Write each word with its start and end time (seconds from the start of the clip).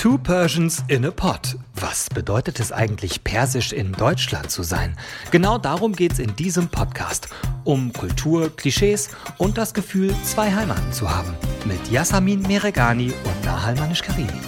Two 0.00 0.16
Persians 0.16 0.82
in 0.88 1.04
a 1.04 1.10
Pot. 1.10 1.56
Was 1.74 2.08
bedeutet 2.08 2.58
es 2.58 2.72
eigentlich, 2.72 3.22
persisch 3.22 3.70
in 3.74 3.92
Deutschland 3.92 4.50
zu 4.50 4.62
sein? 4.62 4.96
Genau 5.30 5.58
darum 5.58 5.92
geht 5.94 6.12
es 6.12 6.18
in 6.18 6.34
diesem 6.36 6.70
Podcast. 6.70 7.28
Um 7.64 7.92
Kultur, 7.92 8.48
Klischees 8.56 9.10
und 9.36 9.58
das 9.58 9.74
Gefühl, 9.74 10.14
zwei 10.24 10.50
Heimaten 10.50 10.90
zu 10.94 11.14
haben. 11.14 11.34
Mit 11.66 11.86
Yasamin 11.90 12.40
Meregani 12.40 13.12
und 13.12 13.44
Nahal 13.44 13.74
Manish-Karimi. 13.74 14.40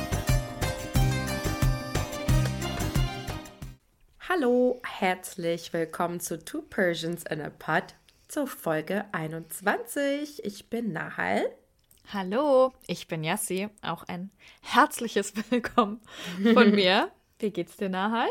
Hallo, 4.26 4.80
herzlich 4.86 5.74
willkommen 5.74 6.20
zu 6.20 6.42
Two 6.42 6.62
Persians 6.62 7.24
in 7.30 7.42
a 7.42 7.50
Pot 7.50 7.94
zur 8.26 8.46
Folge 8.46 9.04
21. 9.12 10.46
Ich 10.46 10.70
bin 10.70 10.94
Nahal. 10.94 11.44
Hallo, 12.14 12.74
ich 12.86 13.08
bin 13.08 13.24
Yassi. 13.24 13.70
Auch 13.80 14.02
ein 14.02 14.30
herzliches 14.60 15.32
Willkommen 15.50 15.98
von 16.52 16.70
mir. 16.74 17.10
Wie 17.38 17.50
geht's 17.50 17.78
dir, 17.78 17.88
Nahal? 17.88 18.28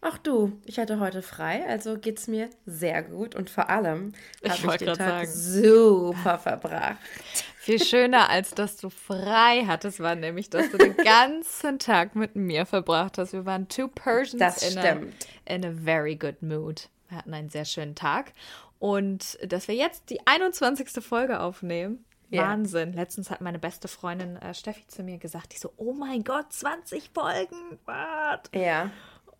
Ach 0.00 0.16
du, 0.16 0.52
ich 0.64 0.78
hatte 0.78 1.00
heute 1.00 1.22
frei, 1.22 1.66
also 1.66 1.98
geht's 1.98 2.28
mir 2.28 2.48
sehr 2.66 3.02
gut 3.02 3.34
und 3.34 3.50
vor 3.50 3.68
allem 3.68 4.12
habe 4.48 4.74
ich, 4.74 4.76
den 4.78 4.94
Tag 4.94 5.26
sagen. 5.26 5.32
super 5.32 6.38
verbracht. 6.38 6.98
Viel 7.58 7.82
schöner, 7.82 8.30
als 8.30 8.54
dass 8.54 8.76
du 8.76 8.90
frei 8.90 9.64
hattest, 9.66 9.98
war 9.98 10.14
nämlich, 10.14 10.50
dass 10.50 10.70
du 10.70 10.78
den 10.78 10.96
ganzen 10.96 11.80
Tag 11.80 12.14
mit 12.14 12.36
mir 12.36 12.64
verbracht 12.64 13.18
hast. 13.18 13.32
Wir 13.32 13.44
waren 13.44 13.66
two 13.66 13.88
Persians 13.88 14.38
das 14.38 14.62
in, 14.62 14.78
stimmt. 14.78 15.26
A, 15.48 15.52
in 15.52 15.66
a 15.66 15.72
very 15.72 16.14
good 16.14 16.40
mood. 16.42 16.88
Wir 17.08 17.18
hatten 17.18 17.34
einen 17.34 17.50
sehr 17.50 17.64
schönen 17.64 17.96
Tag. 17.96 18.32
Und 18.78 19.36
dass 19.44 19.66
wir 19.66 19.74
jetzt 19.74 20.08
die 20.08 20.26
21. 20.26 21.04
Folge 21.04 21.40
aufnehmen, 21.40 22.04
Yeah. 22.32 22.48
Wahnsinn. 22.48 22.92
Letztens 22.92 23.30
hat 23.30 23.40
meine 23.40 23.58
beste 23.58 23.88
Freundin 23.88 24.36
äh, 24.36 24.54
Steffi 24.54 24.86
zu 24.86 25.02
mir 25.02 25.18
gesagt, 25.18 25.52
die 25.52 25.58
so, 25.58 25.72
oh 25.76 25.92
mein 25.92 26.22
Gott, 26.22 26.52
20 26.52 27.10
Folgen. 27.12 27.78
What? 27.86 28.50
Ja. 28.54 28.90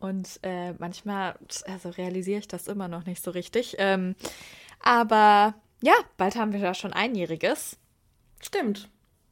Und 0.00 0.40
äh, 0.42 0.72
manchmal, 0.72 1.36
also 1.66 1.90
realisiere 1.90 2.40
ich 2.40 2.48
das 2.48 2.66
immer 2.66 2.88
noch 2.88 3.04
nicht 3.04 3.22
so 3.22 3.30
richtig. 3.30 3.76
Ähm, 3.78 4.16
aber 4.80 5.54
ja, 5.82 5.94
bald 6.16 6.36
haben 6.36 6.52
wir 6.52 6.60
da 6.60 6.74
schon 6.74 6.92
einjähriges. 6.92 7.78
Stimmt. 8.40 8.88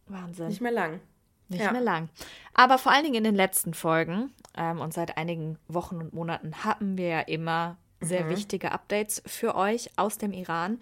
Wahnsinn. 0.06 0.48
Nicht 0.48 0.61
mehr 0.61 0.72
lang. 0.72 1.00
Nicht 1.48 1.65
ja. 1.65 1.72
mehr 1.72 1.81
lang. 1.81 2.11
Aber 2.55 2.78
vor 2.78 2.93
allen 2.93 3.05
Dingen 3.05 3.17
in 3.17 3.25
den 3.25 3.34
letzten 3.34 3.75
Folgen 3.75 4.33
ähm, 4.56 4.81
und 4.81 4.93
seit 4.93 5.17
einigen 5.17 5.59
Wochen 5.67 5.97
und 5.97 6.12
Monaten 6.12 6.65
hatten 6.65 6.98
wir 6.98 7.09
ja 7.09 7.20
immer 7.20 7.78
sehr 8.00 8.25
mhm. 8.25 8.31
wichtige 8.31 8.72
Updates 8.72 9.22
für 9.27 9.55
euch 9.55 9.91
aus 9.97 10.19
dem 10.19 10.33
Iran. 10.33 10.78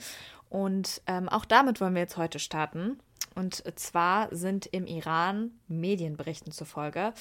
Und 0.56 1.02
ähm, 1.06 1.28
auch 1.28 1.44
damit 1.44 1.82
wollen 1.82 1.92
wir 1.92 2.00
jetzt 2.00 2.16
heute 2.16 2.38
starten. 2.38 2.98
Und 3.34 3.62
zwar 3.78 4.34
sind 4.34 4.64
im 4.64 4.86
Iran 4.86 5.50
Medienberichten 5.68 6.50
zufolge 6.50 7.12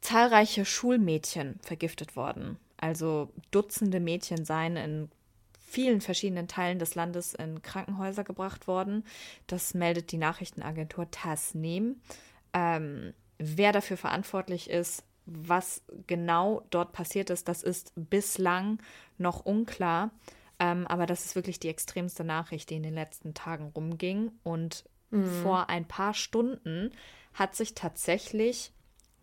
zahlreiche 0.00 0.64
Schulmädchen 0.64 1.60
vergiftet 1.62 2.16
worden. 2.16 2.58
Also 2.76 3.30
Dutzende 3.52 4.00
Mädchen 4.00 4.44
seien 4.44 4.76
in 4.76 5.08
vielen 5.64 6.00
verschiedenen 6.00 6.48
Teilen 6.48 6.80
des 6.80 6.96
Landes 6.96 7.34
in 7.34 7.62
Krankenhäuser 7.62 8.24
gebracht 8.24 8.66
worden. 8.66 9.04
Das 9.46 9.74
meldet 9.74 10.10
die 10.10 10.18
Nachrichtenagentur 10.18 11.08
Tasnim. 11.12 12.00
Ähm, 12.54 13.14
wer 13.38 13.70
dafür 13.70 13.96
verantwortlich 13.96 14.68
ist, 14.68 15.04
was 15.26 15.80
genau 16.08 16.66
dort 16.70 16.90
passiert 16.90 17.30
ist, 17.30 17.46
das 17.46 17.62
ist 17.62 17.92
bislang 17.94 18.82
noch 19.16 19.46
unklar. 19.46 20.10
Ähm, 20.64 20.86
aber 20.86 21.04
das 21.04 21.26
ist 21.26 21.34
wirklich 21.34 21.60
die 21.60 21.68
extremste 21.68 22.24
Nachricht, 22.24 22.70
die 22.70 22.76
in 22.76 22.82
den 22.82 22.94
letzten 22.94 23.34
Tagen 23.34 23.66
rumging. 23.76 24.32
Und 24.42 24.84
mhm. 25.10 25.26
vor 25.42 25.68
ein 25.68 25.84
paar 25.86 26.14
Stunden 26.14 26.90
hat 27.34 27.54
sich 27.54 27.74
tatsächlich 27.74 28.72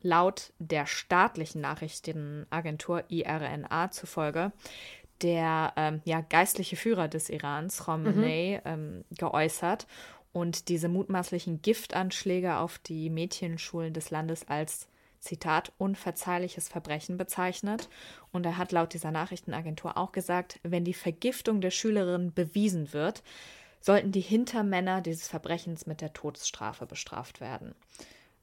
laut 0.04 0.54
der 0.60 0.86
staatlichen 0.86 1.62
Nachrichtenagentur 1.62 3.06
IRNA 3.10 3.92
zufolge 3.92 4.52
der 5.22 5.74
ähm, 5.76 6.02
ja, 6.04 6.22
geistliche 6.22 6.76
Führer 6.76 7.08
des 7.08 7.30
Irans, 7.30 7.84
Khomeini, 7.84 8.60
mhm. 8.64 8.72
ähm, 8.72 9.06
geäußert 9.12 9.86
und 10.34 10.68
diese 10.68 10.90
mutmaßlichen 10.90 11.62
Giftanschläge 11.62 12.58
auf 12.58 12.80
die 12.80 13.12
Mädchenschulen 13.12 13.94
des 13.94 14.10
Landes 14.10 14.48
als 14.48 14.88
Zitat, 15.22 15.72
unverzeihliches 15.78 16.68
Verbrechen 16.68 17.18
bezeichnet. 17.18 17.90
Und 18.32 18.46
er 18.46 18.58
hat 18.58 18.72
laut 18.72 18.94
dieser 18.94 19.12
Nachrichtenagentur 19.12 19.98
auch 19.98 20.12
gesagt, 20.12 20.60
wenn 20.64 20.84
die 20.84 20.96
Vergiftung 20.96 21.62
der 21.62 21.72
Schülerin 21.72 22.34
bewiesen 22.34 22.92
wird, 22.92 23.24
sollten 23.80 24.12
die 24.12 24.22
Hintermänner 24.22 25.02
dieses 25.02 25.28
Verbrechens 25.28 25.86
mit 25.86 26.02
der 26.02 26.14
Todesstrafe 26.14 26.86
bestraft 26.86 27.40
werden. 27.40 27.76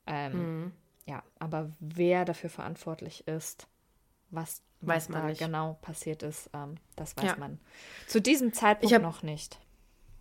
Ähm, 0.07 0.33
mhm. 0.33 0.73
Ja, 1.07 1.23
aber 1.39 1.71
wer 1.81 2.25
dafür 2.25 2.51
verantwortlich 2.51 3.27
ist, 3.27 3.67
was, 4.31 4.63
was 4.81 5.09
da 5.09 5.25
nicht. 5.25 5.39
genau 5.39 5.79
passiert 5.81 6.23
ist, 6.23 6.51
ähm, 6.53 6.77
das 6.97 7.17
weiß 7.17 7.25
ja. 7.25 7.37
man 7.37 7.59
zu 8.07 8.21
diesem 8.21 8.53
Zeitpunkt 8.53 8.95
hab, 8.95 9.03
noch 9.03 9.23
nicht. 9.23 9.59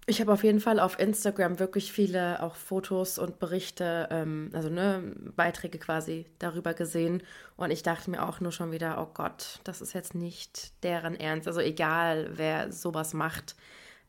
Ich 0.10 0.22
habe 0.22 0.32
auf 0.32 0.46
jeden 0.46 0.62
Fall 0.62 0.80
auf 0.80 0.98
Instagram 1.00 1.60
wirklich 1.60 1.92
viele 1.92 2.42
auch 2.42 2.56
Fotos 2.56 3.20
und 3.20 3.40
Berichte, 3.40 4.08
ähm, 4.10 4.52
also 4.54 4.70
ne, 4.70 5.04
Beiträge 5.36 5.80
quasi 5.80 6.26
darüber 6.40 6.74
gesehen. 6.74 7.22
Und 7.58 7.72
ich 7.72 7.84
dachte 7.84 8.10
mir 8.10 8.26
auch 8.26 8.40
nur 8.40 8.54
schon 8.54 8.72
wieder, 8.72 9.02
oh 9.02 9.12
Gott, 9.14 9.60
das 9.66 9.82
ist 9.82 9.92
jetzt 9.92 10.16
nicht 10.16 10.82
deren 10.84 11.20
Ernst. 11.20 11.46
Also 11.46 11.60
egal, 11.60 12.30
wer 12.38 12.72
sowas 12.72 13.14
macht, 13.14 13.58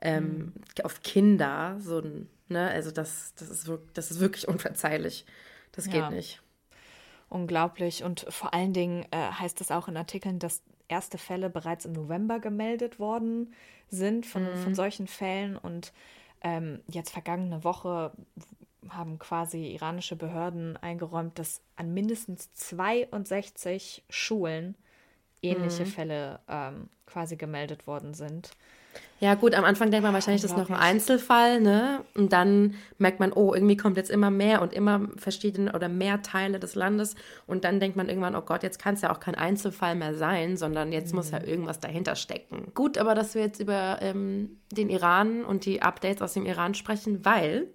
ähm, 0.01 0.25
mhm. 0.25 0.53
auf 0.85 1.03
Kinder, 1.03 1.77
so 1.81 2.01
ne, 2.49 2.71
also 2.71 2.93
das, 2.93 3.35
das, 3.35 3.51
ist 3.51 3.67
wirklich, 3.67 3.93
das 3.95 4.13
ist 4.13 4.21
wirklich 4.21 4.47
unverzeihlich. 4.47 5.27
Das 5.73 5.87
geht 5.87 5.95
ja. 5.95 6.11
nicht. 6.11 6.41
Unglaublich. 7.29 8.05
Und 8.05 8.25
vor 8.29 8.55
allen 8.55 8.73
Dingen 8.73 9.05
äh, 9.11 9.17
heißt 9.17 9.61
es 9.61 9.73
auch 9.73 9.89
in 9.89 9.97
Artikeln, 9.97 10.39
dass 10.39 10.63
erste 10.89 11.19
Fälle 11.19 11.51
bereits 11.51 11.85
im 11.85 11.93
November 11.93 12.41
gemeldet 12.41 12.99
worden 12.99 13.55
sind 13.91 14.27
von, 14.27 14.45
mhm. 14.45 14.57
von 14.57 14.75
solchen 14.75 15.07
Fällen. 15.07 15.57
Und 15.57 15.93
ähm, 16.43 16.81
jetzt 16.89 17.11
vergangene 17.11 17.65
Woche 17.65 18.13
haben 18.89 19.19
quasi 19.19 19.75
iranische 19.75 20.17
Behörden 20.17 20.77
eingeräumt, 20.77 21.39
dass 21.39 21.61
an 21.77 21.93
mindestens 21.93 22.53
62 22.55 24.05
Schulen 24.09 24.77
ähnliche 25.43 25.85
mhm. 25.85 25.89
Fälle 25.89 26.41
ähm, 26.49 26.89
quasi 27.07 27.37
gemeldet 27.37 27.87
worden 27.87 28.15
sind. 28.15 28.51
Ja, 29.21 29.35
gut, 29.35 29.55
am 29.55 29.65
Anfang 29.65 29.91
denkt 29.91 30.05
man 30.05 30.15
wahrscheinlich, 30.15 30.43
das 30.43 30.53
ist 30.53 30.57
noch 30.57 30.71
ein 30.71 30.77
Einzelfall, 30.77 31.61
ne? 31.61 32.05
Und 32.15 32.33
dann 32.33 32.75
merkt 32.99 33.19
man, 33.19 33.33
oh, 33.33 33.53
irgendwie 33.53 33.77
kommt 33.77 33.97
jetzt 33.97 34.11
immer 34.11 34.31
mehr 34.31 34.63
und 34.63 34.73
immer 34.73 35.09
verschiedene 35.17 35.73
oder 35.73 35.89
mehr 35.89 36.23
Teile 36.23 36.61
des 36.61 36.77
Landes. 36.77 37.17
Und 37.47 37.65
dann 37.65 37.81
denkt 37.81 37.97
man 37.97 38.09
irgendwann, 38.09 38.37
oh 38.37 38.43
Gott, 38.43 38.63
jetzt 38.63 38.79
kann 38.79 38.95
es 38.95 39.01
ja 39.01 39.11
auch 39.11 39.19
kein 39.19 39.35
Einzelfall 39.35 39.97
mehr 39.97 40.15
sein, 40.15 40.57
sondern 40.57 40.93
jetzt 40.93 41.13
mhm. 41.13 41.17
muss 41.17 41.33
ja 41.33 41.41
mhm. 41.41 41.47
irgendwas 41.47 41.81
dahinter 41.81 42.15
stecken. 42.15 42.71
Gut, 42.75 42.97
aber 42.97 43.17
dass 43.17 43.35
wir 43.35 43.43
jetzt 43.43 43.61
über 43.61 43.99
ähm, 44.03 44.61
den 44.71 44.89
Iran 44.89 45.45
und 45.45 45.65
die 45.65 45.83
Updates 45.83 46.23
aus 46.23 46.35
dem 46.35 46.47
Iran 46.47 46.75
sprechen, 46.75 47.25
weil 47.25 47.67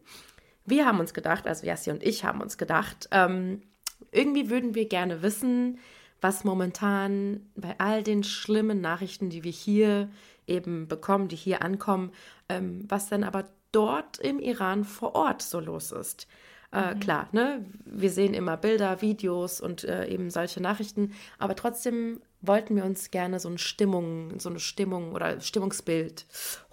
wir 0.66 0.86
haben 0.86 1.02
uns 1.02 1.14
gedacht, 1.14 1.46
also 1.46 1.66
Yassi 1.66 1.92
und 1.92 2.04
ich 2.04 2.24
haben 2.24 2.40
uns 2.40 2.58
gedacht, 2.58 3.10
ähm, 3.12 3.64
irgendwie 4.12 4.50
würden 4.50 4.76
wir 4.76 4.88
gerne 4.88 5.22
wissen, 5.22 5.80
was 6.22 6.46
momentan 6.46 7.42
bei 7.56 7.76
all 7.80 8.02
den 8.02 8.24
schlimmen 8.24 8.80
Nachrichten, 8.80 9.30
die 9.30 9.44
wir 9.44 9.52
hier 9.52 10.10
eben 10.48 10.88
bekommen, 10.88 11.28
die 11.28 11.36
hier 11.36 11.62
ankommen, 11.62 12.12
ähm, 12.50 12.86
was 12.88 13.10
dann 13.10 13.24
aber 13.24 13.46
dort 13.72 14.20
im 14.20 14.40
Iran 14.40 14.84
vor 14.84 15.16
Ort 15.16 15.42
so 15.42 15.60
los 15.60 15.92
ist. 15.92 16.28
Äh, 16.72 16.96
mhm. 16.96 17.00
Klar, 17.00 17.28
ne? 17.32 17.66
wir 17.86 18.10
sehen 18.10 18.34
immer 18.34 18.58
Bilder, 18.58 19.02
Videos 19.02 19.62
und 19.62 19.84
äh, 19.84 20.08
eben 20.08 20.30
solche 20.30 20.62
Nachrichten, 20.62 21.14
aber 21.38 21.56
trotzdem 21.56 22.20
wollten 22.42 22.76
wir 22.76 22.84
uns 22.84 23.12
gerne 23.12 23.40
so 23.40 23.48
eine 23.48 23.58
Stimmung, 23.58 24.40
so 24.40 24.50
eine 24.50 24.60
Stimmung 24.60 25.14
oder 25.14 25.40
Stimmungsbild 25.40 26.26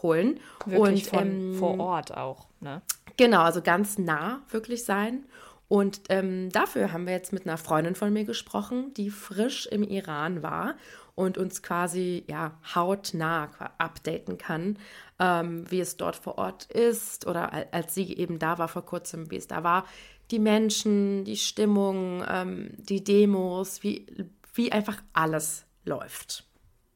holen. 0.02 0.40
Wirklich 0.66 1.04
und 1.04 1.16
von 1.16 1.28
ähm, 1.28 1.54
vor 1.54 1.78
Ort 1.78 2.16
auch, 2.16 2.48
ne? 2.60 2.82
Genau, 3.16 3.42
also 3.42 3.60
ganz 3.60 3.98
nah 3.98 4.40
wirklich 4.50 4.84
sein. 4.84 5.26
Und 5.68 6.00
ähm, 6.08 6.50
dafür 6.50 6.92
haben 6.92 7.06
wir 7.06 7.12
jetzt 7.12 7.32
mit 7.32 7.46
einer 7.46 7.58
Freundin 7.58 7.94
von 7.94 8.12
mir 8.12 8.24
gesprochen, 8.24 8.92
die 8.94 9.10
frisch 9.10 9.66
im 9.66 9.84
Iran 9.84 10.42
war 10.42 10.74
und 11.20 11.36
uns 11.36 11.62
quasi 11.62 12.24
ja 12.26 12.58
hautnah 12.74 13.50
updaten 13.78 14.38
kann, 14.38 14.78
ähm, 15.18 15.70
wie 15.70 15.80
es 15.80 15.96
dort 15.96 16.16
vor 16.16 16.38
Ort 16.38 16.64
ist 16.64 17.26
oder 17.26 17.72
als 17.72 17.94
sie 17.94 18.16
eben 18.16 18.38
da 18.38 18.58
war 18.58 18.68
vor 18.68 18.86
kurzem, 18.86 19.30
wie 19.30 19.36
es 19.36 19.46
da 19.46 19.62
war. 19.62 19.86
Die 20.30 20.38
Menschen, 20.38 21.24
die 21.24 21.36
Stimmung, 21.36 22.24
ähm, 22.26 22.70
die 22.78 23.04
Demos, 23.04 23.82
wie, 23.82 24.06
wie 24.54 24.72
einfach 24.72 25.02
alles 25.12 25.66
läuft. 25.84 26.46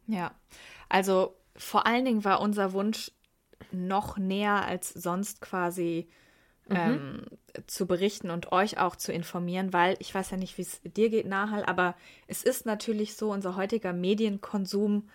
Ja, 0.07 0.33
also 0.89 1.37
vor 1.57 1.87
allen 1.87 2.05
Dingen 2.05 2.25
war 2.25 2.41
unser 2.41 2.73
Wunsch 2.73 3.13
noch 3.73 4.17
näher 4.17 4.65
als 4.65 4.91
sonst 4.91 5.41
quasi 5.41 6.09
mhm. 6.69 6.77
ähm, 6.77 7.23
zu 7.67 7.87
berichten 7.87 8.31
und 8.31 8.53
euch 8.53 8.79
auch 8.79 8.97
zu 8.97 9.13
informieren, 9.13 9.73
weil 9.73 9.97
ich 10.01 10.15
weiß 10.15 10.31
ja 10.31 10.37
nicht, 10.37 10.59
wie 10.59 10.63
es 10.63 10.81
dir 10.83 11.11
geht, 11.11 11.27
Nahal, 11.27 11.65
aber 11.65 11.95
es 12.27 12.43
ist 12.43 12.67
natürlich 12.67 13.15
so, 13.17 13.33
unser 13.33 13.57
heutiger 13.57 13.93
Medienkonsum, 13.93 15.09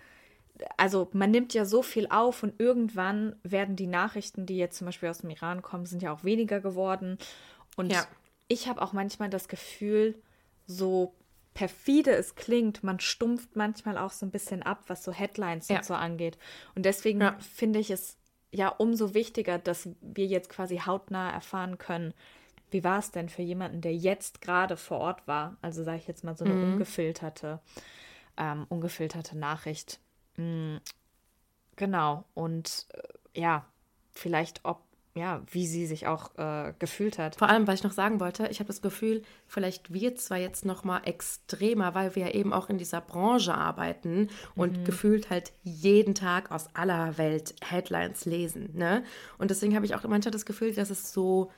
also 0.77 1.09
man 1.13 1.31
nimmt 1.31 1.53
ja 1.53 1.65
so 1.65 1.81
viel 1.81 2.07
auf 2.09 2.43
und 2.43 2.59
irgendwann 2.59 3.35
werden 3.43 3.75
die 3.75 3.87
Nachrichten, 3.87 4.45
die 4.45 4.57
jetzt 4.57 4.77
zum 4.77 4.85
Beispiel 4.85 5.09
aus 5.09 5.19
dem 5.19 5.29
Iran 5.29 5.61
kommen, 5.61 5.85
sind 5.85 6.01
ja 6.01 6.13
auch 6.13 6.23
weniger 6.23 6.59
geworden. 6.59 7.17
Und 7.77 7.91
ja. 7.91 8.05
ich 8.47 8.67
habe 8.67 8.81
auch 8.81 8.93
manchmal 8.93 9.29
das 9.29 9.47
Gefühl, 9.47 10.15
so 10.65 11.15
perfide 11.53 12.11
es 12.11 12.35
klingt, 12.35 12.83
man 12.83 12.99
stumpft 12.99 13.55
manchmal 13.55 13.97
auch 13.97 14.11
so 14.11 14.25
ein 14.25 14.31
bisschen 14.31 14.63
ab, 14.63 14.83
was 14.87 15.03
so 15.03 15.11
Headlines 15.11 15.67
ja. 15.67 15.77
und 15.77 15.85
so 15.85 15.93
angeht. 15.93 16.37
Und 16.75 16.85
deswegen 16.85 17.21
ja. 17.21 17.37
finde 17.39 17.79
ich 17.79 17.89
es 17.89 18.18
ja 18.51 18.69
umso 18.69 19.13
wichtiger, 19.13 19.57
dass 19.57 19.89
wir 20.01 20.25
jetzt 20.25 20.49
quasi 20.49 20.77
hautnah 20.77 21.31
erfahren 21.31 21.77
können, 21.77 22.13
wie 22.71 22.83
war 22.83 22.99
es 22.99 23.11
denn 23.11 23.29
für 23.29 23.41
jemanden, 23.41 23.81
der 23.81 23.95
jetzt 23.95 24.41
gerade 24.41 24.77
vor 24.77 24.99
Ort 24.99 25.27
war? 25.27 25.57
Also 25.61 25.83
sage 25.83 25.97
ich 25.97 26.07
jetzt 26.07 26.23
mal 26.23 26.37
so 26.37 26.45
eine 26.45 26.53
mhm. 26.53 26.73
ungefilterte, 26.73 27.59
ähm, 28.37 28.65
ungefilterte 28.69 29.37
Nachricht. 29.37 29.99
Mhm. 30.37 30.79
Genau. 31.75 32.25
Und 32.33 32.87
äh, 32.93 33.39
ja, 33.39 33.65
vielleicht 34.11 34.65
ob 34.65 34.81
ja, 35.15 35.41
wie 35.51 35.65
sie 35.65 35.85
sich 35.85 36.07
auch 36.07 36.37
äh, 36.37 36.73
gefühlt 36.79 37.17
hat. 37.17 37.35
Vor 37.35 37.49
allem, 37.49 37.67
was 37.67 37.75
ich 37.75 37.83
noch 37.83 37.91
sagen 37.91 38.19
wollte, 38.19 38.47
ich 38.47 38.59
habe 38.59 38.67
das 38.67 38.81
Gefühl, 38.81 39.23
vielleicht 39.47 39.91
wird 39.93 40.19
zwar 40.19 40.37
jetzt 40.37 40.65
noch 40.65 40.83
mal 40.83 41.01
extremer, 41.03 41.95
weil 41.95 42.15
wir 42.15 42.27
ja 42.27 42.33
eben 42.33 42.53
auch 42.53 42.69
in 42.69 42.77
dieser 42.77 43.01
Branche 43.01 43.53
arbeiten 43.53 44.29
und 44.55 44.79
mhm. 44.79 44.83
gefühlt 44.85 45.29
halt 45.29 45.51
jeden 45.63 46.15
Tag 46.15 46.51
aus 46.51 46.67
aller 46.75 47.17
Welt 47.17 47.55
Headlines 47.61 48.25
lesen, 48.25 48.69
ne? 48.73 49.03
Und 49.37 49.51
deswegen 49.51 49.75
habe 49.75 49.85
ich 49.85 49.95
auch 49.95 50.03
manchmal 50.03 50.31
das 50.31 50.45
Gefühl, 50.45 50.73
dass 50.73 50.89
es 50.89 51.11
so 51.11 51.51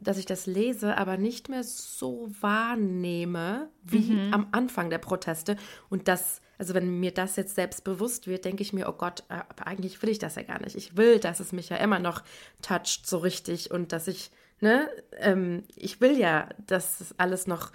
dass 0.00 0.18
ich 0.18 0.26
das 0.26 0.46
lese, 0.46 0.96
aber 0.96 1.16
nicht 1.16 1.48
mehr 1.48 1.64
so 1.64 2.28
wahrnehme 2.40 3.68
wie 3.82 4.12
mhm. 4.12 4.34
am 4.34 4.46
Anfang 4.52 4.90
der 4.90 4.98
Proteste. 4.98 5.56
Und 5.88 6.08
das, 6.08 6.40
also 6.58 6.74
wenn 6.74 7.00
mir 7.00 7.12
das 7.12 7.36
jetzt 7.36 7.54
selbst 7.54 7.84
bewusst 7.84 8.26
wird, 8.26 8.44
denke 8.44 8.62
ich 8.62 8.72
mir, 8.72 8.88
oh 8.88 8.92
Gott, 8.92 9.24
äh, 9.28 9.34
aber 9.34 9.66
eigentlich 9.66 10.00
will 10.02 10.10
ich 10.10 10.18
das 10.18 10.36
ja 10.36 10.42
gar 10.42 10.60
nicht. 10.60 10.76
Ich 10.76 10.96
will, 10.96 11.18
dass 11.18 11.40
es 11.40 11.52
mich 11.52 11.68
ja 11.68 11.76
immer 11.76 11.98
noch 11.98 12.22
toucht 12.62 13.06
so 13.06 13.18
richtig 13.18 13.70
und 13.70 13.92
dass 13.92 14.08
ich, 14.08 14.30
ne, 14.60 14.88
ähm, 15.18 15.64
ich 15.74 16.00
will 16.00 16.18
ja, 16.18 16.48
dass 16.66 17.00
es 17.00 17.18
alles 17.18 17.46
noch, 17.46 17.72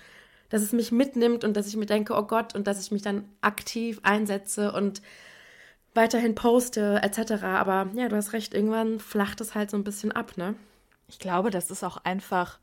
dass 0.49 0.61
es 0.61 0.73
mich 0.73 0.91
mitnimmt 0.91 1.43
und 1.43 1.55
dass 1.57 1.67
ich 1.67 1.75
mir 1.75 1.85
denke, 1.85 2.13
oh 2.13 2.23
Gott, 2.23 2.55
und 2.55 2.67
dass 2.67 2.81
ich 2.81 2.91
mich 2.91 3.01
dann 3.01 3.25
aktiv 3.41 3.99
einsetze 4.03 4.71
und 4.71 5.01
weiterhin 5.93 6.35
poste, 6.35 7.01
etc. 7.01 7.43
Aber 7.43 7.89
ja, 7.95 8.07
du 8.09 8.15
hast 8.15 8.33
recht, 8.33 8.53
irgendwann 8.53 8.99
flacht 8.99 9.41
es 9.41 9.55
halt 9.55 9.71
so 9.71 9.77
ein 9.77 9.83
bisschen 9.83 10.11
ab, 10.11 10.37
ne? 10.37 10.55
Ich 11.11 11.19
glaube, 11.19 11.49
das 11.49 11.69
ist 11.69 11.83
auch 11.83 11.97
einfach 11.97 12.59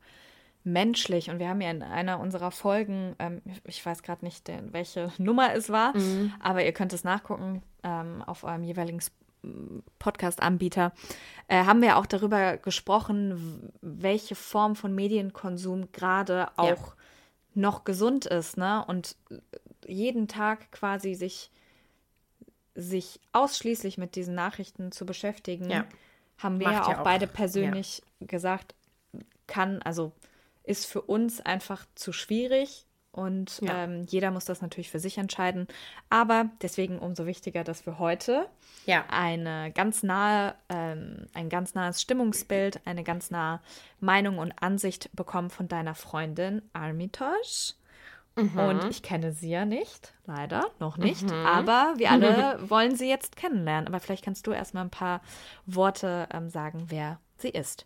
menschlich. 0.63 1.29
Und 1.29 1.39
wir 1.39 1.49
haben 1.49 1.61
ja 1.61 1.69
in 1.69 1.83
einer 1.83 2.19
unserer 2.19 2.51
Folgen, 2.51 3.15
ähm, 3.19 3.41
ich 3.63 3.85
weiß 3.85 4.03
gerade 4.03 4.25
nicht, 4.25 4.51
welche 4.71 5.11
Nummer 5.17 5.53
es 5.53 5.69
war, 5.69 5.95
mhm. 5.95 6.33
aber 6.39 6.65
ihr 6.65 6.73
könnt 6.73 6.91
es 6.93 7.03
nachgucken 7.03 7.61
ähm, 7.83 8.23
auf 8.25 8.43
eurem 8.43 8.63
jeweiligen 8.63 8.99
Podcast-Anbieter, 9.99 10.91
äh, 11.47 11.63
haben 11.63 11.81
wir 11.81 11.97
auch 11.97 12.05
darüber 12.05 12.57
gesprochen, 12.57 13.71
welche 13.81 14.35
Form 14.35 14.75
von 14.75 14.93
Medienkonsum 14.93 15.91
gerade 15.93 16.49
auch 16.57 16.87
ja. 16.87 16.93
noch 17.53 17.85
gesund 17.85 18.25
ist, 18.25 18.57
ne? 18.57 18.83
Und 18.85 19.15
jeden 19.87 20.27
Tag 20.27 20.71
quasi 20.73 21.13
sich, 21.13 21.51
sich 22.75 23.21
ausschließlich 23.31 23.97
mit 23.97 24.15
diesen 24.15 24.35
Nachrichten 24.35 24.91
zu 24.91 25.05
beschäftigen. 25.05 25.69
Ja 25.69 25.85
haben 26.39 26.59
wir 26.59 26.71
ja 26.71 26.83
auch, 26.83 26.99
auch 26.99 27.03
beide 27.03 27.27
persönlich 27.27 28.01
ja. 28.19 28.27
gesagt, 28.27 28.75
kann, 29.47 29.81
also 29.83 30.11
ist 30.63 30.85
für 30.85 31.01
uns 31.01 31.41
einfach 31.41 31.85
zu 31.95 32.11
schwierig 32.11 32.85
und 33.11 33.59
ja. 33.61 33.83
ähm, 33.83 34.05
jeder 34.07 34.29
muss 34.31 34.45
das 34.45 34.61
natürlich 34.61 34.91
für 34.91 34.99
sich 34.99 35.17
entscheiden. 35.17 35.67
Aber 36.09 36.49
deswegen 36.61 36.99
umso 36.99 37.25
wichtiger, 37.25 37.63
dass 37.63 37.85
wir 37.85 37.97
heute 37.97 38.47
ja. 38.85 39.03
eine 39.09 39.71
ganz 39.71 40.03
nahe, 40.03 40.55
ähm, 40.69 41.25
ein 41.33 41.49
ganz 41.49 41.73
nahes 41.73 42.01
Stimmungsbild, 42.01 42.81
eine 42.85 43.03
ganz 43.03 43.31
nahe 43.31 43.61
Meinung 43.99 44.37
und 44.37 44.53
Ansicht 44.61 45.09
bekommen 45.15 45.49
von 45.49 45.67
deiner 45.67 45.95
Freundin 45.95 46.61
Armitage. 46.73 47.73
Mhm. 48.43 48.59
Und 48.59 48.85
ich 48.89 49.03
kenne 49.03 49.31
sie 49.31 49.49
ja 49.49 49.65
nicht, 49.65 50.13
leider, 50.25 50.65
noch 50.79 50.97
nicht. 50.97 51.23
Mhm. 51.23 51.45
Aber 51.45 51.93
wir 51.97 52.11
alle 52.11 52.59
wollen 52.69 52.95
sie 52.95 53.09
jetzt 53.09 53.35
kennenlernen. 53.35 53.87
Aber 53.87 53.99
vielleicht 53.99 54.25
kannst 54.25 54.47
du 54.47 54.51
erstmal 54.51 54.85
ein 54.85 54.89
paar 54.89 55.21
Worte 55.65 56.27
ähm, 56.33 56.49
sagen, 56.49 56.85
wer 56.87 57.19
sie 57.37 57.49
ist. 57.49 57.85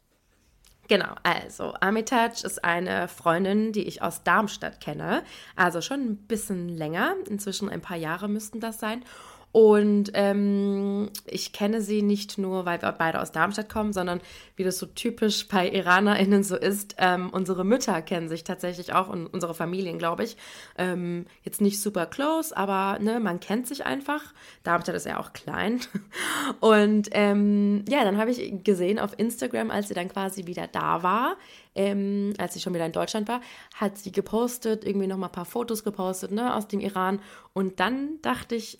Genau, 0.89 1.15
also 1.23 1.73
Armitage 1.79 2.45
ist 2.45 2.63
eine 2.63 3.07
Freundin, 3.07 3.71
die 3.71 3.83
ich 3.83 4.01
aus 4.01 4.23
Darmstadt 4.23 4.81
kenne. 4.81 5.23
Also 5.55 5.79
schon 5.81 6.01
ein 6.01 6.17
bisschen 6.17 6.67
länger, 6.67 7.15
inzwischen 7.29 7.69
ein 7.69 7.81
paar 7.81 7.95
Jahre 7.95 8.27
müssten 8.27 8.59
das 8.59 8.79
sein. 8.79 9.05
Und 9.53 10.09
ähm, 10.15 11.11
ich 11.27 11.53
kenne 11.53 11.79
sie 11.81 12.01
nicht 12.01 12.39
nur, 12.39 12.65
weil 12.65 12.81
wir 12.81 12.91
beide 12.91 13.21
aus 13.21 13.31
Darmstadt 13.31 13.71
kommen, 13.71 13.93
sondern 13.93 14.19
wie 14.55 14.63
das 14.63 14.79
so 14.79 14.87
typisch 14.87 15.47
bei 15.47 15.69
IranerInnen 15.69 16.43
so 16.43 16.55
ist, 16.55 16.95
ähm, 16.97 17.29
unsere 17.29 17.63
Mütter 17.63 18.01
kennen 18.01 18.29
sich 18.29 18.43
tatsächlich 18.43 18.93
auch 18.93 19.09
und 19.09 19.27
unsere 19.27 19.53
Familien, 19.53 19.99
glaube 19.99 20.23
ich. 20.23 20.37
Ähm, 20.75 21.27
jetzt 21.43 21.61
nicht 21.61 21.79
super 21.79 22.07
close, 22.07 22.57
aber 22.57 22.97
ne, 22.97 23.19
man 23.19 23.39
kennt 23.39 23.67
sich 23.67 23.85
einfach. 23.85 24.23
Darmstadt 24.63 24.95
ist 24.95 25.05
ja 25.05 25.19
auch 25.19 25.33
klein. 25.33 25.81
Und 26.59 27.09
ähm, 27.11 27.85
ja, 27.87 28.03
dann 28.03 28.17
habe 28.17 28.31
ich 28.31 28.63
gesehen 28.63 28.97
auf 28.97 29.13
Instagram, 29.19 29.69
als 29.69 29.87
sie 29.87 29.93
dann 29.93 30.09
quasi 30.09 30.47
wieder 30.47 30.65
da 30.67 31.03
war, 31.03 31.37
ähm, 31.75 32.33
als 32.39 32.55
sie 32.55 32.59
schon 32.59 32.73
wieder 32.73 32.87
in 32.87 32.91
Deutschland 32.91 33.27
war, 33.27 33.41
hat 33.75 33.99
sie 33.99 34.11
gepostet, 34.11 34.83
irgendwie 34.83 35.07
nochmal 35.07 35.29
ein 35.29 35.33
paar 35.33 35.45
Fotos 35.45 35.83
gepostet, 35.83 36.31
ne, 36.31 36.55
aus 36.55 36.67
dem 36.67 36.79
Iran. 36.79 37.19
Und 37.53 37.79
dann 37.79 38.19
dachte 38.23 38.55
ich, 38.55 38.79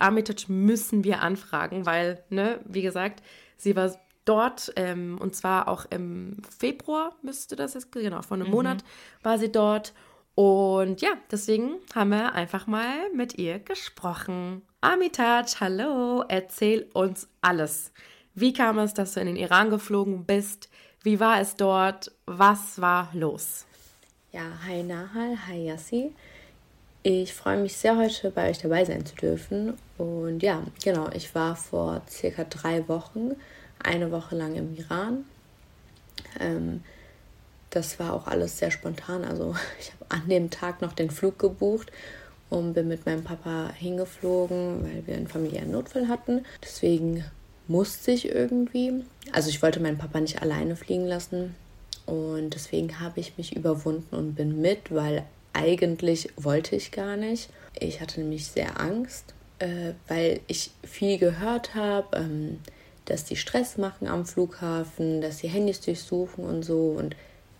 Armitage 0.00 0.46
müssen 0.48 1.04
wir 1.04 1.22
anfragen, 1.22 1.86
weil, 1.86 2.22
ne, 2.30 2.60
wie 2.64 2.82
gesagt, 2.82 3.22
sie 3.56 3.76
war 3.76 3.94
dort 4.24 4.72
ähm, 4.76 5.18
und 5.20 5.34
zwar 5.34 5.68
auch 5.68 5.86
im 5.90 6.36
Februar 6.58 7.16
müsste 7.22 7.56
das 7.56 7.74
jetzt, 7.74 7.92
genau, 7.92 8.22
vor 8.22 8.36
einem 8.36 8.46
mhm. 8.46 8.52
Monat 8.52 8.84
war 9.22 9.38
sie 9.38 9.50
dort. 9.50 9.92
Und 10.34 11.00
ja, 11.00 11.10
deswegen 11.30 11.74
haben 11.94 12.10
wir 12.10 12.34
einfach 12.34 12.66
mal 12.66 13.10
mit 13.14 13.38
ihr 13.38 13.58
gesprochen. 13.58 14.62
Armitage, 14.80 15.56
hallo, 15.60 16.24
erzähl 16.28 16.88
uns 16.94 17.28
alles. 17.40 17.92
Wie 18.34 18.52
kam 18.52 18.78
es, 18.78 18.94
dass 18.94 19.14
du 19.14 19.20
in 19.20 19.26
den 19.26 19.36
Iran 19.36 19.70
geflogen 19.70 20.24
bist? 20.24 20.70
Wie 21.02 21.20
war 21.20 21.40
es 21.40 21.56
dort? 21.56 22.12
Was 22.26 22.80
war 22.80 23.10
los? 23.12 23.66
Ja, 24.32 24.42
hi 24.64 24.82
Nahal, 24.82 25.36
hi 25.46 25.66
Yassi. 25.66 26.14
Ich 27.02 27.32
freue 27.32 27.56
mich 27.56 27.78
sehr, 27.78 27.96
heute 27.96 28.30
bei 28.30 28.50
euch 28.50 28.58
dabei 28.58 28.84
sein 28.84 29.06
zu 29.06 29.14
dürfen. 29.14 29.72
Und 29.96 30.42
ja, 30.42 30.62
genau, 30.84 31.08
ich 31.14 31.34
war 31.34 31.56
vor 31.56 32.02
circa 32.10 32.44
drei 32.44 32.86
Wochen, 32.88 33.36
eine 33.82 34.10
Woche 34.12 34.36
lang 34.36 34.54
im 34.54 34.76
Iran. 34.76 35.24
Ähm, 36.38 36.84
das 37.70 37.98
war 37.98 38.12
auch 38.12 38.26
alles 38.26 38.58
sehr 38.58 38.70
spontan. 38.70 39.24
Also 39.24 39.56
ich 39.80 39.92
habe 39.92 40.04
an 40.10 40.28
dem 40.28 40.50
Tag 40.50 40.82
noch 40.82 40.92
den 40.92 41.10
Flug 41.10 41.38
gebucht 41.38 41.90
und 42.50 42.74
bin 42.74 42.88
mit 42.88 43.06
meinem 43.06 43.24
Papa 43.24 43.70
hingeflogen, 43.74 44.82
weil 44.82 45.06
wir 45.06 45.14
einen 45.16 45.28
familiären 45.28 45.70
Notfall 45.70 46.06
hatten. 46.06 46.44
Deswegen 46.62 47.24
musste 47.66 48.10
ich 48.10 48.28
irgendwie. 48.28 49.04
Also 49.32 49.48
ich 49.48 49.62
wollte 49.62 49.80
meinen 49.80 49.96
Papa 49.96 50.20
nicht 50.20 50.42
alleine 50.42 50.76
fliegen 50.76 51.06
lassen. 51.06 51.54
Und 52.04 52.50
deswegen 52.50 53.00
habe 53.00 53.20
ich 53.20 53.38
mich 53.38 53.56
überwunden 53.56 54.14
und 54.14 54.34
bin 54.34 54.60
mit, 54.60 54.94
weil 54.94 55.24
eigentlich 55.52 56.30
wollte 56.36 56.76
ich 56.76 56.92
gar 56.92 57.16
nicht. 57.16 57.50
Ich 57.78 58.00
hatte 58.00 58.20
nämlich 58.20 58.46
sehr 58.46 58.80
Angst, 58.80 59.34
äh, 59.58 59.92
weil 60.08 60.40
ich 60.46 60.70
viel 60.82 61.18
gehört 61.18 61.74
habe, 61.74 62.16
ähm, 62.16 62.58
dass 63.04 63.24
die 63.24 63.36
Stress 63.36 63.76
machen 63.76 64.06
am 64.06 64.24
Flughafen, 64.24 65.20
dass 65.20 65.38
sie 65.38 65.48
Handys 65.48 65.80
durchsuchen 65.80 66.44
und 66.44 66.62
so 66.62 66.94
und 66.98 67.16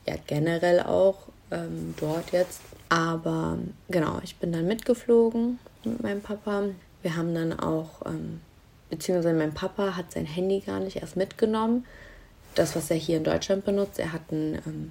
ja 0.06 0.14
generell 0.26 0.80
auch 0.80 1.26
ähm, 1.50 1.94
dort 1.98 2.32
jetzt. 2.32 2.60
Aber 2.88 3.58
genau, 3.88 4.20
ich 4.22 4.36
bin 4.36 4.52
dann 4.52 4.66
mitgeflogen 4.66 5.58
mit 5.84 6.02
meinem 6.02 6.20
Papa. 6.20 6.64
Wir 7.02 7.16
haben 7.16 7.34
dann 7.34 7.58
auch, 7.58 8.06
ähm, 8.06 8.40
beziehungsweise 8.90 9.34
mein 9.34 9.54
Papa 9.54 9.96
hat 9.96 10.12
sein 10.12 10.26
Handy 10.26 10.60
gar 10.60 10.80
nicht 10.80 10.96
erst 10.96 11.16
mitgenommen. 11.16 11.86
Das, 12.54 12.74
was 12.74 12.90
er 12.90 12.96
hier 12.96 13.16
in 13.16 13.24
Deutschland 13.24 13.64
benutzt, 13.64 13.98
er 13.98 14.12
hat 14.12 14.32
ein 14.32 14.60
ähm, 14.66 14.90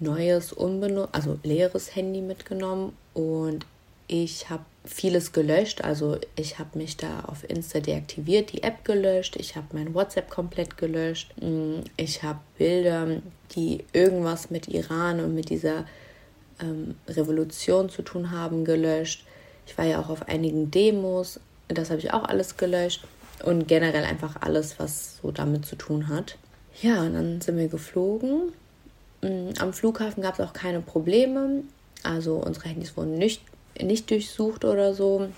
neues, 0.00 0.52
unbenutzt, 0.52 1.14
also 1.14 1.38
leeres 1.42 1.94
Handy 1.94 2.20
mitgenommen 2.20 2.96
und 3.12 3.66
ich 4.06 4.50
habe 4.50 4.64
vieles 4.84 5.32
gelöscht. 5.32 5.82
Also 5.82 6.18
ich 6.36 6.58
habe 6.58 6.78
mich 6.78 6.96
da 6.96 7.20
auf 7.26 7.48
Insta 7.48 7.80
deaktiviert, 7.80 8.52
die 8.52 8.62
App 8.62 8.84
gelöscht, 8.84 9.36
ich 9.36 9.56
habe 9.56 9.66
mein 9.72 9.94
WhatsApp 9.94 10.30
komplett 10.30 10.76
gelöscht, 10.76 11.32
mm, 11.40 11.80
ich 11.96 12.22
habe 12.22 12.40
Bilder, 12.58 13.22
die 13.54 13.84
irgendwas 13.92 14.50
mit 14.50 14.68
Iran 14.68 15.20
und 15.20 15.34
mit 15.34 15.48
dieser 15.48 15.86
ähm, 16.60 16.96
Revolution 17.08 17.88
zu 17.88 18.02
tun 18.02 18.30
haben, 18.30 18.64
gelöscht. 18.64 19.24
Ich 19.66 19.76
war 19.78 19.86
ja 19.86 20.00
auch 20.00 20.10
auf 20.10 20.28
einigen 20.28 20.70
Demos, 20.70 21.40
das 21.68 21.90
habe 21.90 22.00
ich 22.00 22.12
auch 22.12 22.24
alles 22.24 22.58
gelöscht 22.58 23.04
und 23.42 23.66
generell 23.66 24.04
einfach 24.04 24.36
alles, 24.42 24.78
was 24.78 25.18
so 25.22 25.30
damit 25.30 25.64
zu 25.64 25.76
tun 25.76 26.08
hat. 26.08 26.36
Ja, 26.82 27.02
und 27.02 27.14
dann 27.14 27.40
sind 27.40 27.56
wir 27.56 27.68
geflogen 27.68 28.52
am 29.58 29.72
Flughafen 29.72 30.22
gab 30.22 30.34
es 30.34 30.40
auch 30.40 30.52
keine 30.52 30.80
Probleme. 30.80 31.62
Also 32.02 32.36
unsere 32.36 32.68
Handys 32.68 32.96
wurden 32.96 33.14
nicht, 33.14 33.42
nicht 33.80 34.10
durchsucht 34.10 34.64
oder 34.64 34.94
so. 34.94 35.28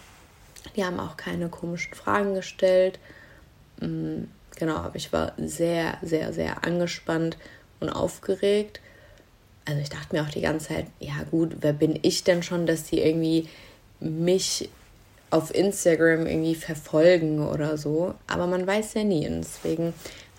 Die 0.75 0.85
haben 0.85 0.99
auch 0.99 1.17
keine 1.17 1.49
komischen 1.49 1.95
Fragen 1.95 2.35
gestellt. 2.35 2.99
Mm, 3.81 4.25
genau, 4.57 4.77
aber 4.77 4.97
ich 4.97 5.13
war 5.13 5.33
sehr, 5.39 5.99
sehr, 6.03 6.33
sehr 6.33 6.65
angespannt 6.65 7.37
und 7.81 7.91
aufgeregt. 7.91 8.81
also 9.67 9.81
ich 9.81 9.91
dachte 9.91 10.15
mir 10.15 10.23
auch 10.23 10.31
die 10.31 10.41
ganze 10.41 10.69
Zeit, 10.69 10.87
ja 10.99 11.23
gut, 11.31 11.57
wer 11.61 11.73
bin 11.73 11.99
ich 12.03 12.25
denn 12.25 12.43
schon, 12.43 12.67
dass 12.67 12.85
die 12.85 13.01
irgendwie 13.01 13.49
mich 14.01 14.69
auf 15.31 15.55
Instagram 15.55 16.27
irgendwie 16.27 16.55
verfolgen 16.55 17.47
oder 17.47 17.77
so. 17.77 18.15
Aber 18.27 18.47
man 18.47 18.67
weiß 18.67 18.95
ja 18.95 19.05
nie. 19.05 19.27
Und 19.27 19.43
deswegen 19.43 19.93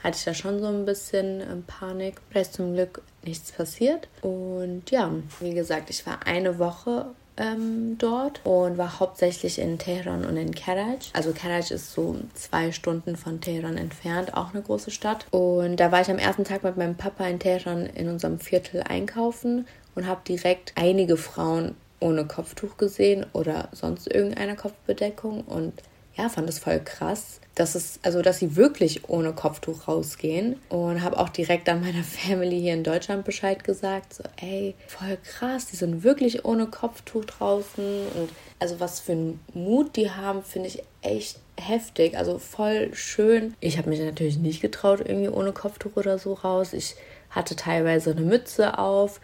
hatte 0.03 0.17
ich 0.17 0.25
da 0.25 0.33
schon 0.33 0.59
so 0.59 0.67
ein 0.67 0.85
bisschen 0.85 1.41
ähm, 1.41 1.63
Panik. 1.65 2.21
Da 2.33 2.41
ist 2.41 2.53
zum 2.53 2.73
Glück 2.73 3.01
nichts 3.23 3.51
passiert. 3.51 4.07
Und 4.21 4.89
ja, 4.91 5.11
wie 5.39 5.53
gesagt, 5.53 5.89
ich 5.89 6.05
war 6.05 6.25
eine 6.25 6.59
Woche 6.59 7.07
ähm, 7.37 7.97
dort 7.97 8.41
und 8.45 8.77
war 8.77 8.99
hauptsächlich 8.99 9.59
in 9.59 9.77
Teheran 9.77 10.25
und 10.25 10.37
in 10.37 10.53
Karaj. 10.53 10.97
Also 11.13 11.33
Karaj 11.33 11.71
ist 11.71 11.93
so 11.93 12.15
zwei 12.33 12.71
Stunden 12.71 13.15
von 13.15 13.41
Teheran 13.41 13.77
entfernt, 13.77 14.33
auch 14.33 14.53
eine 14.53 14.63
große 14.63 14.91
Stadt. 14.91 15.25
Und 15.31 15.77
da 15.77 15.91
war 15.91 16.01
ich 16.01 16.09
am 16.09 16.17
ersten 16.17 16.43
Tag 16.43 16.63
mit 16.63 16.77
meinem 16.77 16.95
Papa 16.95 17.27
in 17.27 17.39
Teheran 17.39 17.85
in 17.85 18.09
unserem 18.09 18.39
Viertel 18.39 18.81
einkaufen 18.81 19.67
und 19.95 20.07
habe 20.07 20.21
direkt 20.27 20.73
einige 20.75 21.17
Frauen 21.17 21.75
ohne 21.99 22.25
Kopftuch 22.25 22.77
gesehen 22.77 23.25
oder 23.33 23.69
sonst 23.71 24.07
irgendeine 24.07 24.55
Kopfbedeckung 24.55 25.41
und 25.41 25.73
ja, 26.17 26.29
fand 26.29 26.49
es 26.49 26.59
voll 26.59 26.81
krass, 26.83 27.39
dass 27.53 27.75
es, 27.75 27.99
also 28.01 28.21
dass 28.21 28.39
sie 28.39 28.55
wirklich 28.55 29.07
ohne 29.07 29.33
Kopftuch 29.33 29.87
rausgehen 29.87 30.57
und 30.69 31.03
habe 31.03 31.19
auch 31.19 31.29
direkt 31.29 31.69
an 31.69 31.81
meiner 31.81 32.03
Family 32.03 32.59
hier 32.59 32.73
in 32.73 32.83
Deutschland 32.83 33.23
Bescheid 33.23 33.63
gesagt, 33.63 34.15
so 34.15 34.23
ey, 34.37 34.75
voll 34.87 35.17
krass, 35.23 35.67
die 35.67 35.75
sind 35.75 36.03
wirklich 36.03 36.43
ohne 36.45 36.67
Kopftuch 36.67 37.25
draußen 37.25 38.07
und 38.15 38.29
also 38.59 38.79
was 38.79 38.99
für 38.99 39.11
einen 39.11 39.39
Mut 39.53 39.95
die 39.95 40.09
haben, 40.09 40.43
finde 40.43 40.69
ich 40.69 40.83
echt 41.01 41.39
heftig, 41.59 42.17
also 42.17 42.39
voll 42.39 42.93
schön. 42.93 43.53
Ich 43.59 43.77
habe 43.77 43.89
mich 43.89 43.99
natürlich 43.99 44.37
nicht 44.37 44.61
getraut 44.61 45.01
irgendwie 45.03 45.29
ohne 45.29 45.51
Kopftuch 45.51 45.95
oder 45.95 46.17
so 46.17 46.33
raus. 46.33 46.73
Ich 46.73 46.95
hatte 47.29 47.55
teilweise 47.55 48.11
eine 48.11 48.21
Mütze 48.21 48.79
auf, 48.79 49.19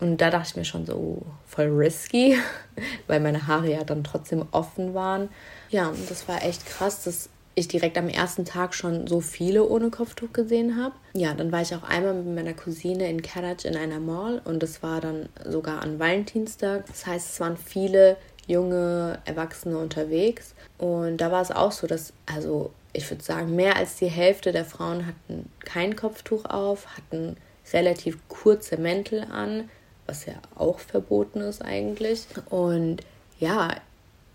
und 0.00 0.18
da 0.18 0.30
dachte 0.30 0.48
ich 0.50 0.56
mir 0.56 0.64
schon 0.64 0.86
so, 0.86 0.94
oh, 0.94 1.26
voll 1.46 1.68
risky, 1.68 2.36
weil 3.06 3.20
meine 3.20 3.46
Haare 3.46 3.70
ja 3.70 3.84
dann 3.84 4.04
trotzdem 4.04 4.46
offen 4.50 4.94
waren. 4.94 5.28
Ja, 5.70 5.88
und 5.88 6.10
das 6.10 6.28
war 6.28 6.42
echt 6.42 6.66
krass, 6.66 7.04
dass 7.04 7.28
ich 7.54 7.68
direkt 7.68 7.98
am 7.98 8.08
ersten 8.08 8.44
Tag 8.44 8.74
schon 8.74 9.06
so 9.06 9.20
viele 9.20 9.68
ohne 9.68 9.90
Kopftuch 9.90 10.32
gesehen 10.32 10.76
habe. 10.76 10.94
Ja, 11.14 11.34
dann 11.34 11.52
war 11.52 11.62
ich 11.62 11.74
auch 11.74 11.82
einmal 11.82 12.14
mit 12.14 12.34
meiner 12.34 12.54
Cousine 12.54 13.08
in 13.10 13.22
Karaj 13.22 13.64
in 13.64 13.76
einer 13.76 14.00
Mall 14.00 14.40
und 14.44 14.62
das 14.62 14.82
war 14.82 15.00
dann 15.00 15.28
sogar 15.44 15.82
an 15.82 15.98
Valentinstag. 15.98 16.86
Das 16.86 17.06
heißt, 17.06 17.32
es 17.32 17.40
waren 17.40 17.56
viele 17.56 18.16
junge 18.46 19.18
Erwachsene 19.24 19.78
unterwegs 19.78 20.54
und 20.78 21.18
da 21.18 21.30
war 21.30 21.42
es 21.42 21.50
auch 21.50 21.72
so, 21.72 21.86
dass 21.86 22.12
also 22.26 22.72
ich 22.92 23.08
würde 23.10 23.22
sagen, 23.22 23.54
mehr 23.54 23.76
als 23.76 23.96
die 23.96 24.08
Hälfte 24.08 24.52
der 24.52 24.64
Frauen 24.64 25.06
hatten 25.06 25.48
kein 25.60 25.94
Kopftuch 25.94 26.44
auf, 26.46 26.96
hatten 26.96 27.36
relativ 27.72 28.18
kurze 28.28 28.78
Mäntel 28.78 29.26
an, 29.30 29.68
was 30.10 30.26
ja 30.26 30.34
auch 30.56 30.80
verboten 30.80 31.40
ist 31.40 31.62
eigentlich. 31.62 32.26
Und 32.50 32.98
ja, 33.38 33.76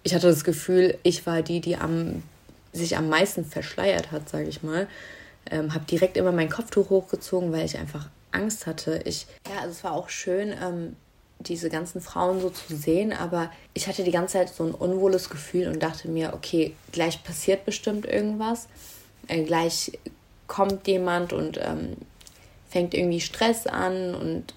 ich 0.03 0.15
hatte 0.15 0.27
das 0.27 0.43
Gefühl, 0.43 0.97
ich 1.03 1.25
war 1.25 1.41
die, 1.41 1.59
die 1.59 1.75
am, 1.75 2.23
sich 2.71 2.95
am 2.97 3.09
meisten 3.09 3.43
verschleiert 3.43 4.11
hat, 4.11 4.29
sage 4.29 4.47
ich 4.47 4.63
mal. 4.63 4.87
Ähm, 5.51 5.73
habe 5.73 5.85
direkt 5.85 6.17
immer 6.17 6.31
mein 6.31 6.49
Kopftuch 6.49 6.89
hochgezogen, 6.89 7.51
weil 7.51 7.65
ich 7.65 7.77
einfach 7.77 8.07
Angst 8.31 8.65
hatte. 8.65 9.01
Ich, 9.05 9.27
ja, 9.47 9.61
also 9.61 9.71
es 9.71 9.83
war 9.83 9.91
auch 9.91 10.09
schön, 10.09 10.53
ähm, 10.63 10.95
diese 11.39 11.69
ganzen 11.69 11.99
Frauen 11.99 12.39
so 12.39 12.49
zu 12.49 12.75
sehen, 12.75 13.11
aber 13.11 13.51
ich 13.73 13.87
hatte 13.87 14.03
die 14.03 14.11
ganze 14.11 14.33
Zeit 14.33 14.49
so 14.49 14.63
ein 14.63 14.73
unwohles 14.73 15.29
Gefühl 15.29 15.67
und 15.67 15.83
dachte 15.83 16.07
mir, 16.07 16.33
okay, 16.33 16.73
gleich 16.93 17.23
passiert 17.23 17.65
bestimmt 17.65 18.05
irgendwas. 18.05 18.67
Äh, 19.27 19.43
gleich 19.43 19.91
kommt 20.47 20.87
jemand 20.87 21.33
und 21.33 21.59
ähm, 21.61 21.97
fängt 22.69 22.93
irgendwie 22.93 23.19
Stress 23.19 23.67
an 23.67 24.15
und 24.15 24.53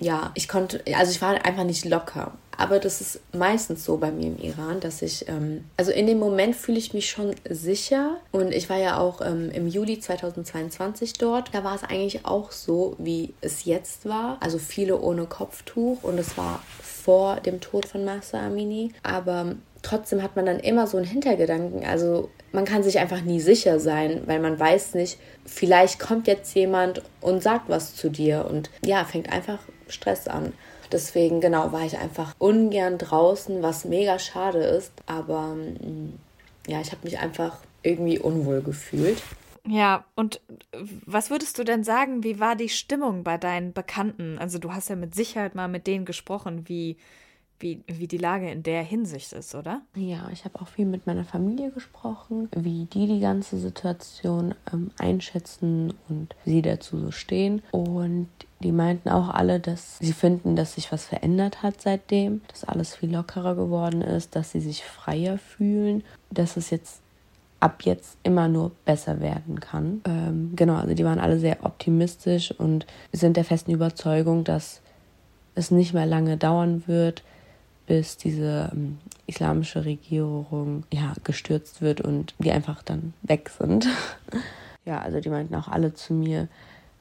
ja, 0.00 0.30
ich 0.34 0.48
konnte, 0.48 0.82
also 0.94 1.10
ich 1.10 1.22
war 1.22 1.44
einfach 1.44 1.64
nicht 1.64 1.84
locker. 1.84 2.32
Aber 2.58 2.78
das 2.78 3.00
ist 3.00 3.20
meistens 3.34 3.84
so 3.84 3.98
bei 3.98 4.10
mir 4.10 4.28
im 4.28 4.38
Iran, 4.38 4.80
dass 4.80 5.02
ich, 5.02 5.28
ähm, 5.28 5.64
also 5.76 5.92
in 5.92 6.06
dem 6.06 6.18
Moment 6.18 6.56
fühle 6.56 6.78
ich 6.78 6.94
mich 6.94 7.10
schon 7.10 7.34
sicher. 7.48 8.16
Und 8.32 8.52
ich 8.52 8.70
war 8.70 8.78
ja 8.78 8.98
auch 8.98 9.20
ähm, 9.20 9.50
im 9.50 9.68
Juli 9.68 10.00
2022 10.00 11.14
dort. 11.14 11.54
Da 11.54 11.64
war 11.64 11.74
es 11.74 11.84
eigentlich 11.84 12.24
auch 12.24 12.52
so, 12.52 12.96
wie 12.98 13.34
es 13.42 13.64
jetzt 13.64 14.08
war. 14.08 14.38
Also 14.40 14.58
viele 14.58 14.98
ohne 14.98 15.26
Kopftuch. 15.26 16.02
Und 16.02 16.18
es 16.18 16.38
war 16.38 16.62
vor 16.82 17.36
dem 17.40 17.60
Tod 17.60 17.86
von 17.86 18.04
Masa 18.04 18.40
Amini. 18.46 18.92
Aber 19.02 19.54
trotzdem 19.82 20.22
hat 20.22 20.34
man 20.34 20.46
dann 20.46 20.58
immer 20.58 20.86
so 20.86 20.96
einen 20.96 21.06
Hintergedanken. 21.06 21.84
Also 21.84 22.30
man 22.52 22.64
kann 22.64 22.82
sich 22.82 22.98
einfach 22.98 23.20
nie 23.20 23.40
sicher 23.40 23.78
sein, 23.80 24.22
weil 24.24 24.40
man 24.40 24.58
weiß 24.58 24.94
nicht, 24.94 25.18
vielleicht 25.44 25.98
kommt 25.98 26.26
jetzt 26.26 26.54
jemand 26.54 27.02
und 27.20 27.42
sagt 27.42 27.68
was 27.68 27.94
zu 27.94 28.08
dir 28.08 28.46
und 28.50 28.70
ja, 28.82 29.04
fängt 29.04 29.30
einfach 29.30 29.58
Stress 29.88 30.28
an. 30.28 30.52
Deswegen, 30.92 31.40
genau, 31.40 31.72
war 31.72 31.84
ich 31.84 31.98
einfach 31.98 32.34
ungern 32.38 32.98
draußen, 32.98 33.62
was 33.62 33.84
mega 33.84 34.18
schade 34.18 34.60
ist. 34.60 34.92
Aber 35.06 35.54
mm, 35.54 36.18
ja, 36.66 36.80
ich 36.80 36.92
habe 36.92 37.02
mich 37.04 37.18
einfach 37.18 37.58
irgendwie 37.82 38.18
unwohl 38.18 38.62
gefühlt. 38.62 39.22
Ja, 39.68 40.04
und 40.14 40.40
was 41.06 41.30
würdest 41.30 41.58
du 41.58 41.64
denn 41.64 41.82
sagen, 41.82 42.22
wie 42.22 42.38
war 42.38 42.54
die 42.54 42.68
Stimmung 42.68 43.24
bei 43.24 43.36
deinen 43.36 43.72
Bekannten? 43.72 44.38
Also 44.38 44.58
du 44.58 44.72
hast 44.72 44.88
ja 44.88 44.96
mit 44.96 45.14
Sicherheit 45.14 45.56
mal 45.56 45.66
mit 45.66 45.88
denen 45.88 46.04
gesprochen, 46.04 46.68
wie 46.68 46.96
wie, 47.58 47.82
wie 47.86 48.06
die 48.06 48.18
Lage 48.18 48.50
in 48.50 48.62
der 48.62 48.82
Hinsicht 48.82 49.32
ist, 49.32 49.54
oder? 49.54 49.82
Ja, 49.94 50.28
ich 50.32 50.44
habe 50.44 50.60
auch 50.60 50.68
viel 50.68 50.86
mit 50.86 51.06
meiner 51.06 51.24
Familie 51.24 51.70
gesprochen, 51.70 52.48
wie 52.54 52.84
die 52.84 53.06
die 53.06 53.20
ganze 53.20 53.58
Situation 53.58 54.54
ähm, 54.72 54.90
einschätzen 54.98 55.94
und 56.08 56.34
wie 56.44 56.50
sie 56.50 56.62
dazu 56.62 56.98
so 56.98 57.10
stehen. 57.10 57.62
Und 57.70 58.28
die 58.60 58.72
meinten 58.72 59.08
auch 59.08 59.28
alle, 59.28 59.60
dass 59.60 59.98
sie 59.98 60.12
finden, 60.12 60.56
dass 60.56 60.74
sich 60.74 60.92
was 60.92 61.06
verändert 61.06 61.62
hat 61.62 61.80
seitdem, 61.80 62.42
dass 62.48 62.64
alles 62.64 62.94
viel 62.94 63.12
lockerer 63.12 63.54
geworden 63.54 64.02
ist, 64.02 64.36
dass 64.36 64.52
sie 64.52 64.60
sich 64.60 64.84
freier 64.84 65.38
fühlen, 65.38 66.04
dass 66.30 66.56
es 66.56 66.70
jetzt 66.70 67.00
ab 67.60 67.82
jetzt 67.82 68.18
immer 68.22 68.48
nur 68.48 68.72
besser 68.84 69.20
werden 69.20 69.60
kann. 69.60 70.02
Ähm, 70.04 70.52
genau, 70.54 70.76
also 70.76 70.94
die 70.94 71.04
waren 71.04 71.18
alle 71.18 71.38
sehr 71.38 71.64
optimistisch 71.64 72.52
und 72.52 72.86
sind 73.12 73.36
der 73.36 73.44
festen 73.44 73.72
Überzeugung, 73.72 74.44
dass 74.44 74.82
es 75.54 75.70
nicht 75.70 75.94
mehr 75.94 76.06
lange 76.06 76.36
dauern 76.36 76.84
wird, 76.86 77.22
bis 77.86 78.16
diese 78.16 78.70
ähm, 78.72 78.98
islamische 79.26 79.84
Regierung 79.84 80.84
ja 80.92 81.14
gestürzt 81.24 81.80
wird 81.80 82.00
und 82.00 82.34
die 82.38 82.50
einfach 82.50 82.82
dann 82.82 83.14
weg 83.22 83.50
sind. 83.50 83.88
ja, 84.84 85.00
also 85.00 85.20
die 85.20 85.30
meinten 85.30 85.54
auch 85.54 85.68
alle 85.68 85.94
zu 85.94 86.12
mir, 86.12 86.48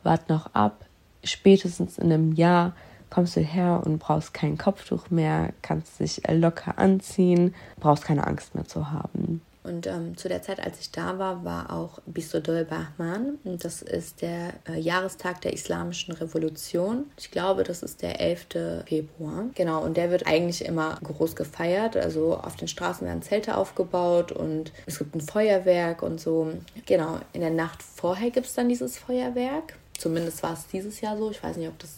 wart 0.03 0.29
noch 0.29 0.53
ab, 0.53 0.85
spätestens 1.23 1.97
in 1.97 2.11
einem 2.11 2.33
Jahr 2.33 2.73
kommst 3.09 3.35
du 3.35 3.41
her 3.41 3.81
und 3.85 3.99
brauchst 3.99 4.33
kein 4.33 4.57
Kopftuch 4.57 5.09
mehr, 5.09 5.53
kannst 5.61 5.99
dich 5.99 6.21
locker 6.27 6.77
anziehen, 6.77 7.53
brauchst 7.79 8.05
keine 8.05 8.27
Angst 8.27 8.55
mehr 8.55 8.65
zu 8.65 8.91
haben. 8.91 9.41
Und 9.65 9.87
ähm, 9.87 10.15
zu 10.15 10.29
der 10.29 10.41
Zeit, 10.41 10.59
als 10.59 10.79
ich 10.79 10.91
da 10.91 11.17
war, 11.17 11.43
war 11.43 11.73
auch 11.73 11.99
Bisodol 12.05 12.65
Bahman. 12.65 13.39
Das 13.43 13.81
ist 13.81 14.21
der 14.21 14.53
äh, 14.69 14.79
Jahrestag 14.79 15.41
der 15.41 15.53
Islamischen 15.53 16.13
Revolution. 16.13 17.09
Ich 17.17 17.31
glaube, 17.31 17.63
das 17.63 17.81
ist 17.81 18.01
der 18.01 18.21
11. 18.21 18.85
Februar. 18.85 19.45
Genau, 19.55 19.83
und 19.83 19.97
der 19.97 20.11
wird 20.11 20.27
eigentlich 20.27 20.63
immer 20.65 20.99
groß 21.03 21.35
gefeiert. 21.35 21.97
Also 21.97 22.37
auf 22.37 22.55
den 22.55 22.67
Straßen 22.67 23.07
werden 23.07 23.23
Zelte 23.23 23.57
aufgebaut 23.57 24.31
und 24.31 24.71
es 24.85 24.99
gibt 24.99 25.15
ein 25.15 25.21
Feuerwerk 25.21 26.03
und 26.03 26.21
so. 26.21 26.51
Genau, 26.85 27.19
in 27.33 27.41
der 27.41 27.49
Nacht 27.49 27.81
vorher 27.81 28.29
gibt 28.29 28.45
es 28.45 28.53
dann 28.53 28.69
dieses 28.69 28.99
Feuerwerk. 28.99 29.77
Zumindest 29.97 30.43
war 30.43 30.53
es 30.53 30.67
dieses 30.67 31.01
Jahr 31.01 31.17
so. 31.17 31.31
Ich 31.31 31.41
weiß 31.41 31.57
nicht, 31.57 31.69
ob 31.69 31.79
das 31.79 31.95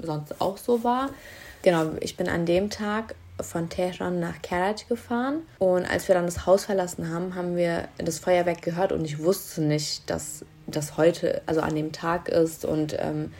sonst 0.00 0.40
auch 0.40 0.58
so 0.58 0.84
war. 0.84 1.10
Genau, 1.62 1.92
ich 2.00 2.16
bin 2.16 2.28
an 2.28 2.44
dem 2.44 2.68
Tag 2.68 3.14
von 3.40 3.68
Teheran 3.68 4.20
nach 4.20 4.42
Karaj 4.42 4.86
gefahren. 4.88 5.42
Und 5.58 5.84
als 5.84 6.08
wir 6.08 6.14
dann 6.14 6.26
das 6.26 6.46
Haus 6.46 6.64
verlassen 6.66 7.10
haben, 7.10 7.34
haben 7.34 7.56
wir 7.56 7.88
das 7.98 8.18
Feuerwerk 8.18 8.62
gehört 8.62 8.92
und 8.92 9.04
ich 9.04 9.22
wusste 9.22 9.62
nicht, 9.62 10.08
dass 10.08 10.44
das 10.66 10.96
heute, 10.96 11.42
also 11.46 11.60
an 11.60 11.74
dem 11.74 11.92
Tag 11.92 12.28
ist 12.28 12.64
und 12.64 12.96
ähm, 12.98 13.32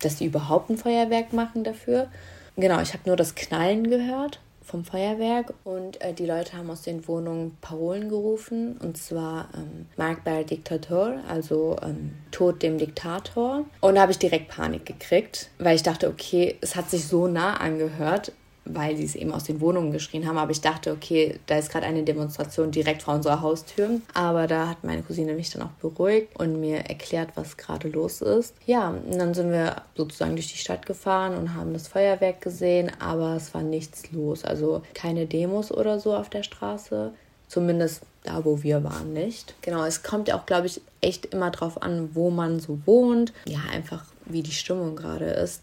dass 0.00 0.16
die 0.16 0.26
überhaupt 0.26 0.70
ein 0.70 0.76
Feuerwerk 0.78 1.32
machen 1.32 1.64
dafür. 1.64 2.08
Genau, 2.56 2.80
ich 2.80 2.92
habe 2.92 3.02
nur 3.06 3.16
das 3.16 3.34
Knallen 3.34 3.88
gehört 3.88 4.40
vom 4.68 4.84
Feuerwerk 4.84 5.54
und 5.64 6.00
äh, 6.02 6.12
die 6.12 6.26
Leute 6.26 6.56
haben 6.56 6.70
aus 6.70 6.82
den 6.82 7.08
Wohnungen 7.08 7.56
Parolen 7.60 8.08
gerufen 8.10 8.76
und 8.78 8.98
zwar 8.98 9.48
ähm, 9.54 9.86
Markbar 9.96 10.44
Diktator, 10.44 11.14
also 11.26 11.76
ähm, 11.82 12.14
Tod 12.30 12.62
dem 12.62 12.76
Diktator. 12.76 13.64
Und 13.80 13.94
da 13.94 14.02
habe 14.02 14.12
ich 14.12 14.18
direkt 14.18 14.48
Panik 14.48 14.84
gekriegt, 14.84 15.50
weil 15.58 15.74
ich 15.74 15.82
dachte, 15.82 16.08
okay, 16.08 16.56
es 16.60 16.76
hat 16.76 16.90
sich 16.90 17.06
so 17.06 17.28
nah 17.28 17.54
angehört 17.54 18.32
weil 18.72 18.96
sie 18.96 19.04
es 19.04 19.14
eben 19.14 19.32
aus 19.32 19.44
den 19.44 19.60
Wohnungen 19.60 19.92
geschrien 19.92 20.26
haben. 20.26 20.38
Aber 20.38 20.50
ich 20.50 20.60
dachte, 20.60 20.92
okay, 20.92 21.38
da 21.46 21.58
ist 21.58 21.70
gerade 21.70 21.86
eine 21.86 22.02
Demonstration 22.02 22.70
direkt 22.70 23.02
vor 23.02 23.14
unserer 23.14 23.40
Haustür. 23.40 24.00
Aber 24.14 24.46
da 24.46 24.68
hat 24.68 24.84
meine 24.84 25.02
Cousine 25.02 25.34
mich 25.34 25.50
dann 25.50 25.62
auch 25.62 25.70
beruhigt 25.80 26.38
und 26.38 26.60
mir 26.60 26.78
erklärt, 26.78 27.30
was 27.34 27.56
gerade 27.56 27.88
los 27.88 28.20
ist. 28.20 28.54
Ja, 28.66 28.90
und 28.90 29.18
dann 29.18 29.34
sind 29.34 29.50
wir 29.50 29.82
sozusagen 29.96 30.36
durch 30.36 30.52
die 30.52 30.58
Stadt 30.58 30.86
gefahren 30.86 31.36
und 31.36 31.54
haben 31.54 31.72
das 31.72 31.88
Feuerwerk 31.88 32.40
gesehen, 32.40 32.90
aber 33.00 33.36
es 33.36 33.54
war 33.54 33.62
nichts 33.62 34.10
los. 34.12 34.44
Also 34.44 34.82
keine 34.94 35.26
Demos 35.26 35.72
oder 35.72 35.98
so 35.98 36.14
auf 36.14 36.28
der 36.28 36.42
Straße. 36.42 37.12
Zumindest 37.48 38.02
da, 38.24 38.44
wo 38.44 38.62
wir 38.62 38.84
waren, 38.84 39.14
nicht. 39.14 39.54
Genau, 39.62 39.84
es 39.84 40.02
kommt 40.02 40.28
ja 40.28 40.38
auch, 40.38 40.44
glaube 40.44 40.66
ich, 40.66 40.82
echt 41.00 41.26
immer 41.26 41.50
drauf 41.50 41.80
an, 41.80 42.10
wo 42.12 42.30
man 42.30 42.60
so 42.60 42.78
wohnt. 42.84 43.32
Ja, 43.46 43.60
einfach 43.72 44.04
wie 44.26 44.42
die 44.42 44.52
Stimmung 44.52 44.96
gerade 44.96 45.24
ist 45.24 45.62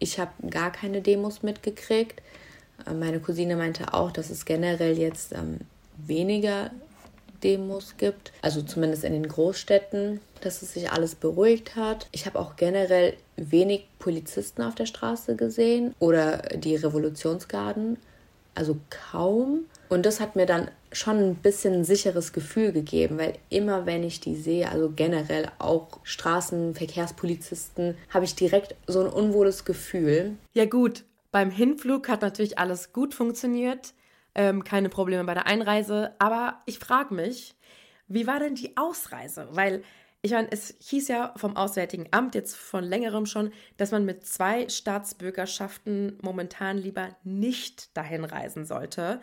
ich 0.00 0.18
habe 0.18 0.32
gar 0.48 0.72
keine 0.72 1.00
Demos 1.00 1.44
mitgekriegt. 1.44 2.20
Äh, 2.86 2.94
meine 2.94 3.20
Cousine 3.20 3.54
meinte 3.54 3.94
auch, 3.94 4.10
dass 4.10 4.30
es 4.30 4.44
generell 4.44 4.98
jetzt 4.98 5.32
ähm, 5.32 5.58
weniger 5.96 6.72
Demos 7.42 7.94
gibt, 7.96 8.32
also 8.42 8.60
zumindest 8.62 9.04
in 9.04 9.12
den 9.12 9.28
Großstädten, 9.28 10.20
dass 10.42 10.62
es 10.62 10.74
sich 10.74 10.90
alles 10.90 11.14
beruhigt 11.14 11.76
hat. 11.76 12.08
Ich 12.12 12.26
habe 12.26 12.38
auch 12.38 12.56
generell 12.56 13.14
wenig 13.36 13.86
Polizisten 13.98 14.62
auf 14.62 14.74
der 14.74 14.86
Straße 14.86 15.36
gesehen 15.36 15.94
oder 15.98 16.38
die 16.38 16.76
Revolutionsgarden, 16.76 17.98
also 18.54 18.76
kaum. 18.90 19.60
Und 19.88 20.04
das 20.04 20.20
hat 20.20 20.36
mir 20.36 20.46
dann 20.46 20.70
schon 20.92 21.18
ein 21.18 21.34
bisschen 21.36 21.74
ein 21.74 21.84
sicheres 21.84 22.32
Gefühl 22.32 22.72
gegeben, 22.72 23.18
weil 23.18 23.34
immer 23.48 23.86
wenn 23.86 24.02
ich 24.02 24.20
die 24.20 24.36
sehe, 24.36 24.68
also 24.68 24.90
generell 24.94 25.50
auch 25.58 26.00
Straßenverkehrspolizisten, 26.02 27.96
habe 28.10 28.24
ich 28.24 28.34
direkt 28.34 28.74
so 28.86 29.00
ein 29.00 29.06
unwohles 29.06 29.64
Gefühl. 29.64 30.36
Ja 30.52 30.64
gut, 30.64 31.04
beim 31.30 31.50
Hinflug 31.50 32.08
hat 32.08 32.22
natürlich 32.22 32.58
alles 32.58 32.92
gut 32.92 33.14
funktioniert, 33.14 33.94
ähm, 34.34 34.64
keine 34.64 34.88
Probleme 34.88 35.24
bei 35.24 35.34
der 35.34 35.46
Einreise, 35.46 36.14
aber 36.18 36.60
ich 36.66 36.78
frage 36.78 37.14
mich, 37.14 37.54
wie 38.08 38.26
war 38.26 38.40
denn 38.40 38.56
die 38.56 38.76
Ausreise? 38.76 39.48
Weil 39.52 39.82
ich 40.22 40.32
meine, 40.32 40.48
es 40.50 40.74
hieß 40.80 41.08
ja 41.08 41.32
vom 41.36 41.56
Auswärtigen 41.56 42.08
Amt 42.10 42.34
jetzt 42.34 42.54
von 42.54 42.84
längerem 42.84 43.24
schon, 43.24 43.52
dass 43.78 43.90
man 43.90 44.04
mit 44.04 44.26
zwei 44.26 44.68
Staatsbürgerschaften 44.68 46.18
momentan 46.20 46.76
lieber 46.76 47.08
nicht 47.24 47.96
dahin 47.96 48.24
reisen 48.24 48.66
sollte. 48.66 49.22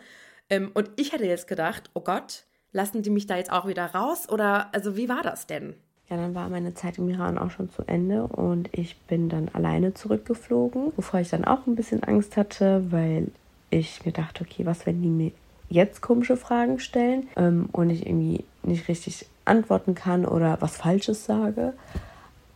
Ähm, 0.50 0.70
und 0.74 0.90
ich 0.96 1.12
hätte 1.12 1.26
jetzt 1.26 1.46
gedacht, 1.46 1.90
oh 1.94 2.00
Gott, 2.00 2.44
lassen 2.72 3.02
die 3.02 3.10
mich 3.10 3.26
da 3.26 3.36
jetzt 3.36 3.52
auch 3.52 3.66
wieder 3.66 3.86
raus? 3.86 4.28
Oder 4.28 4.72
also 4.74 4.96
wie 4.96 5.08
war 5.08 5.22
das 5.22 5.46
denn? 5.46 5.74
Ja, 6.08 6.16
dann 6.16 6.34
war 6.34 6.48
meine 6.48 6.74
Zeit 6.74 6.96
im 6.96 7.08
Iran 7.10 7.36
auch 7.36 7.50
schon 7.50 7.70
zu 7.70 7.82
Ende 7.86 8.22
und 8.24 8.70
ich 8.72 8.96
bin 9.02 9.28
dann 9.28 9.50
alleine 9.52 9.92
zurückgeflogen, 9.92 10.92
wovor 10.96 11.20
ich 11.20 11.28
dann 11.28 11.44
auch 11.44 11.66
ein 11.66 11.76
bisschen 11.76 12.02
Angst 12.02 12.38
hatte, 12.38 12.90
weil 12.90 13.28
ich 13.68 14.06
mir 14.06 14.12
dachte, 14.12 14.44
okay, 14.44 14.64
was, 14.64 14.86
wenn 14.86 15.02
die 15.02 15.08
mir 15.08 15.32
jetzt 15.68 16.00
komische 16.00 16.38
Fragen 16.38 16.78
stellen 16.78 17.28
ähm, 17.36 17.68
und 17.72 17.90
ich 17.90 18.06
irgendwie 18.06 18.44
nicht 18.62 18.88
richtig 18.88 19.26
antworten 19.44 19.94
kann 19.94 20.24
oder 20.24 20.56
was 20.60 20.78
Falsches 20.78 21.26
sage. 21.26 21.74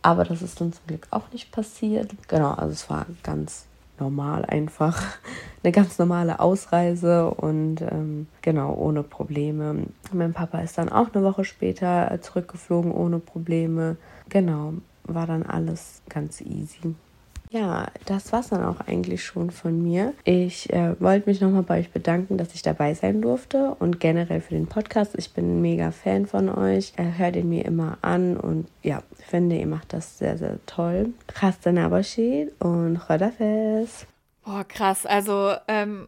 Aber 0.01 0.23
das 0.23 0.41
ist 0.41 0.59
dann 0.59 0.73
zum 0.73 0.87
Glück 0.87 1.07
auch 1.11 1.31
nicht 1.31 1.51
passiert. 1.51 2.11
Genau, 2.27 2.51
also 2.51 2.71
es 2.71 2.89
war 2.89 3.05
ganz 3.21 3.67
normal 4.03 4.45
einfach. 4.45 5.01
Eine 5.63 5.71
ganz 5.71 5.97
normale 5.97 6.41
Ausreise 6.41 7.29
und 7.29 7.81
ähm, 7.81 8.27
genau, 8.41 8.73
ohne 8.73 9.01
Probleme. 9.01 9.85
Mein 10.11 10.33
Papa 10.33 10.59
ist 10.59 10.77
dann 10.77 10.89
auch 10.89 11.13
eine 11.13 11.23
Woche 11.23 11.45
später 11.45 12.19
zurückgeflogen 12.21 12.91
ohne 12.91 13.19
Probleme. 13.19 13.95
Genau, 14.27 14.73
war 15.05 15.25
dann 15.25 15.43
alles 15.43 16.01
ganz 16.09 16.41
easy. 16.41 16.95
Ja, 17.53 17.91
das 18.07 18.31
war's 18.31 18.49
dann 18.49 18.63
auch 18.63 18.79
eigentlich 18.79 19.23
schon 19.23 19.51
von 19.51 19.83
mir. 19.83 20.15
Ich 20.23 20.73
äh, 20.73 20.99
wollte 20.99 21.29
mich 21.29 21.39
nochmal 21.39 21.61
bei 21.61 21.81
euch 21.81 21.91
bedanken, 21.91 22.35
dass 22.39 22.55
ich 22.55 22.63
dabei 22.63 22.95
sein 22.95 23.21
durfte 23.21 23.75
und 23.77 23.99
generell 23.99 24.41
für 24.41 24.55
den 24.55 24.65
Podcast. 24.65 25.13
Ich 25.19 25.33
bin 25.33 25.57
ein 25.57 25.61
mega 25.61 25.91
Fan 25.91 26.25
von 26.25 26.49
euch. 26.49 26.93
Äh, 26.97 27.11
hört 27.15 27.35
ihn 27.35 27.49
mir 27.49 27.63
immer 27.65 27.99
an 28.01 28.37
und 28.37 28.67
ja, 28.81 29.03
finde, 29.19 29.55
ihr 29.55 29.67
macht 29.67 29.93
das 29.93 30.17
sehr, 30.17 30.35
sehr 30.39 30.57
toll. 30.65 31.13
Krass, 31.27 31.57
Nabashid 31.63 32.59
und 32.59 32.97
Chodafes. 32.97 34.07
Boah, 34.43 34.63
krass. 34.63 35.05
Also, 35.05 35.53
ähm, 35.67 36.07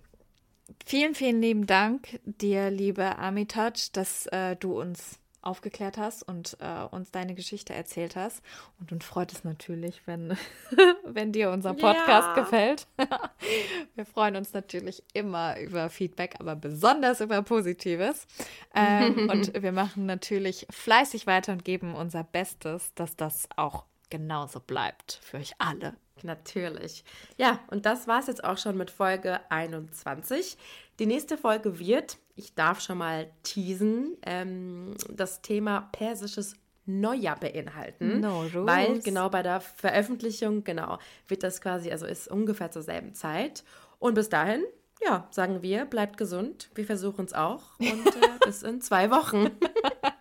vielen, 0.84 1.14
vielen 1.14 1.44
lieben 1.44 1.68
Dank 1.68 2.20
dir, 2.25 2.72
liebe 2.72 3.20
Amitaj, 3.20 3.92
dass 3.94 4.25
äh, 4.32 4.56
du 4.56 4.82
uns 4.82 5.20
aufgeklärt 5.46 5.98
hast 5.98 6.24
und 6.24 6.58
äh, 6.60 6.84
uns 6.84 7.12
deine 7.12 7.36
Geschichte 7.36 7.74
erzählt 7.74 8.16
hast. 8.16 8.42
Und 8.80 8.92
uns 8.92 9.06
freut 9.06 9.32
es 9.32 9.44
natürlich, 9.44 10.02
wenn, 10.06 10.38
wenn 11.06 11.32
dir 11.32 11.52
unser 11.52 11.74
Podcast 11.74 12.30
ja. 12.30 12.34
gefällt. 12.36 12.88
Wir 13.96 14.06
freuen 14.06 14.36
uns 14.36 14.54
natürlich 14.54 15.04
immer 15.14 15.60
über 15.60 15.90
Feedback, 15.90 16.36
aber 16.40 16.56
besonders 16.56 17.22
über 17.22 17.42
Positives. 17.42 18.27
Ähm, 18.74 19.29
und 19.31 19.62
wir 19.62 19.72
machen 19.72 20.05
natürlich 20.05 20.68
fleißig 20.70 21.27
weiter 21.27 21.53
und 21.53 21.64
geben 21.64 21.96
unser 21.96 22.24
Bestes, 22.24 22.94
dass 22.96 23.16
das 23.16 23.48
auch 23.55 23.86
genauso 24.10 24.60
bleibt 24.60 25.20
für 25.24 25.38
euch 25.38 25.53
alle. 25.60 25.96
Natürlich. 26.24 27.04
Ja, 27.38 27.60
und 27.70 27.86
das 27.86 28.08
war 28.08 28.20
es 28.20 28.28
jetzt 28.28 28.44
auch 28.44 28.58
schon 28.58 28.78
mit 28.78 28.90
Folge 28.90 29.40
21. 29.50 30.58
Die 31.00 31.06
nächste 31.06 31.38
Folge 31.38 31.80
wird, 31.80 32.18
ich 32.36 32.56
darf 32.56 32.82
schon 32.82 32.98
mal 32.98 33.30
teasen, 33.44 34.18
ähm, 34.25 34.96
das 35.10 35.42
Thema 35.42 35.90
persisches 35.92 36.56
Neujahr 36.86 37.40
beinhalten. 37.40 38.22
No 38.22 38.46
weil 38.54 39.00
genau 39.00 39.30
bei 39.30 39.42
der 39.44 39.60
Veröffentlichung, 39.60 40.64
genau, 40.64 41.00
wird 41.28 41.44
das 41.44 41.60
quasi, 41.60 41.92
also 41.92 42.06
ist 42.06 42.28
ungefähr 42.28 42.72
zur 42.72 42.84
selben 42.84 43.14
Zeit. 43.14 43.64
Und 44.00 44.14
bis 44.14 44.30
dahin, 44.30 44.64
ja, 45.04 45.28
sagen 45.32 45.62
wir, 45.62 45.86
bleibt 45.86 46.18
gesund. 46.18 46.70
Wir 46.75 46.86
versuchen 46.86 47.25
es 47.25 47.34
auch. 47.34 47.78
Und 47.80 48.08
äh, 48.08 48.30
bis 48.46 48.64
in 48.64 48.82
zwei 48.82 49.12
Wochen. 49.12 49.50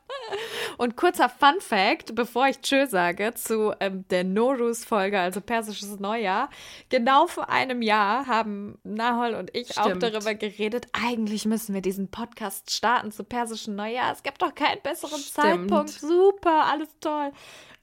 Und 0.78 0.96
kurzer 0.96 1.28
Fun 1.28 1.60
Fact, 1.60 2.14
bevor 2.14 2.48
ich 2.48 2.60
Tschö 2.60 2.86
sage, 2.86 3.32
zu 3.34 3.74
ähm, 3.80 4.04
der 4.08 4.24
Norus-Folge, 4.24 5.18
also 5.18 5.40
persisches 5.40 5.98
Neujahr. 5.98 6.50
Genau 6.88 7.26
vor 7.26 7.48
einem 7.48 7.82
Jahr 7.82 8.26
haben 8.26 8.78
Nahol 8.84 9.34
und 9.34 9.54
ich 9.54 9.72
Stimmt. 9.72 9.86
auch 9.86 9.98
darüber 9.98 10.34
geredet, 10.34 10.86
eigentlich 10.92 11.44
müssen 11.44 11.74
wir 11.74 11.82
diesen 11.82 12.10
Podcast 12.10 12.70
starten 12.70 13.12
zu 13.12 13.24
persischen 13.24 13.76
Neujahr. 13.76 14.12
Es 14.12 14.22
gibt 14.22 14.42
doch 14.42 14.54
keinen 14.54 14.80
besseren 14.82 15.20
Stimmt. 15.20 15.34
Zeitpunkt. 15.34 15.90
Super, 15.90 16.66
alles 16.66 16.88
toll. 17.00 17.32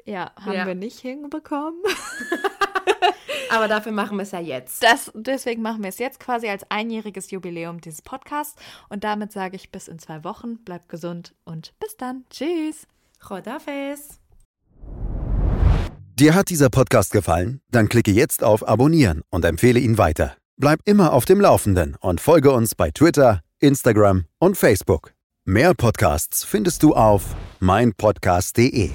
Ja, 0.05 0.31
haben 0.35 0.53
ja. 0.53 0.65
wir 0.65 0.75
nicht 0.75 0.99
hinbekommen. 0.99 1.81
Aber 3.51 3.67
dafür 3.67 3.91
machen 3.91 4.17
wir 4.17 4.23
es 4.23 4.31
ja 4.31 4.39
jetzt. 4.39 4.81
Das, 4.83 5.11
deswegen 5.13 5.61
machen 5.61 5.83
wir 5.83 5.89
es 5.89 5.99
jetzt 5.99 6.19
quasi 6.19 6.47
als 6.47 6.63
einjähriges 6.69 7.31
Jubiläum 7.31 7.81
dieses 7.81 8.01
Podcasts. 8.01 8.55
Und 8.89 9.03
damit 9.03 9.31
sage 9.31 9.55
ich 9.55 9.71
bis 9.71 9.87
in 9.87 9.99
zwei 9.99 10.23
Wochen. 10.23 10.63
Bleibt 10.63 10.89
gesund 10.89 11.33
und 11.43 11.73
bis 11.79 11.97
dann. 11.97 12.23
Tschüss. 12.29 12.87
Chodafes. 13.19 14.19
Dir 16.13 16.35
hat 16.35 16.49
dieser 16.49 16.69
Podcast 16.69 17.11
gefallen? 17.11 17.61
Dann 17.71 17.89
klicke 17.89 18.11
jetzt 18.11 18.43
auf 18.43 18.67
Abonnieren 18.67 19.23
und 19.31 19.43
empfehle 19.43 19.79
ihn 19.79 19.97
weiter. 19.97 20.35
Bleib 20.57 20.79
immer 20.85 21.13
auf 21.13 21.25
dem 21.25 21.41
Laufenden 21.41 21.95
und 21.99 22.21
folge 22.21 22.51
uns 22.51 22.75
bei 22.75 22.91
Twitter, 22.91 23.41
Instagram 23.59 24.25
und 24.37 24.55
Facebook. 24.55 25.13
Mehr 25.45 25.73
Podcasts 25.73 26.43
findest 26.43 26.83
du 26.83 26.93
auf 26.93 27.35
meinpodcast.de. 27.59 28.91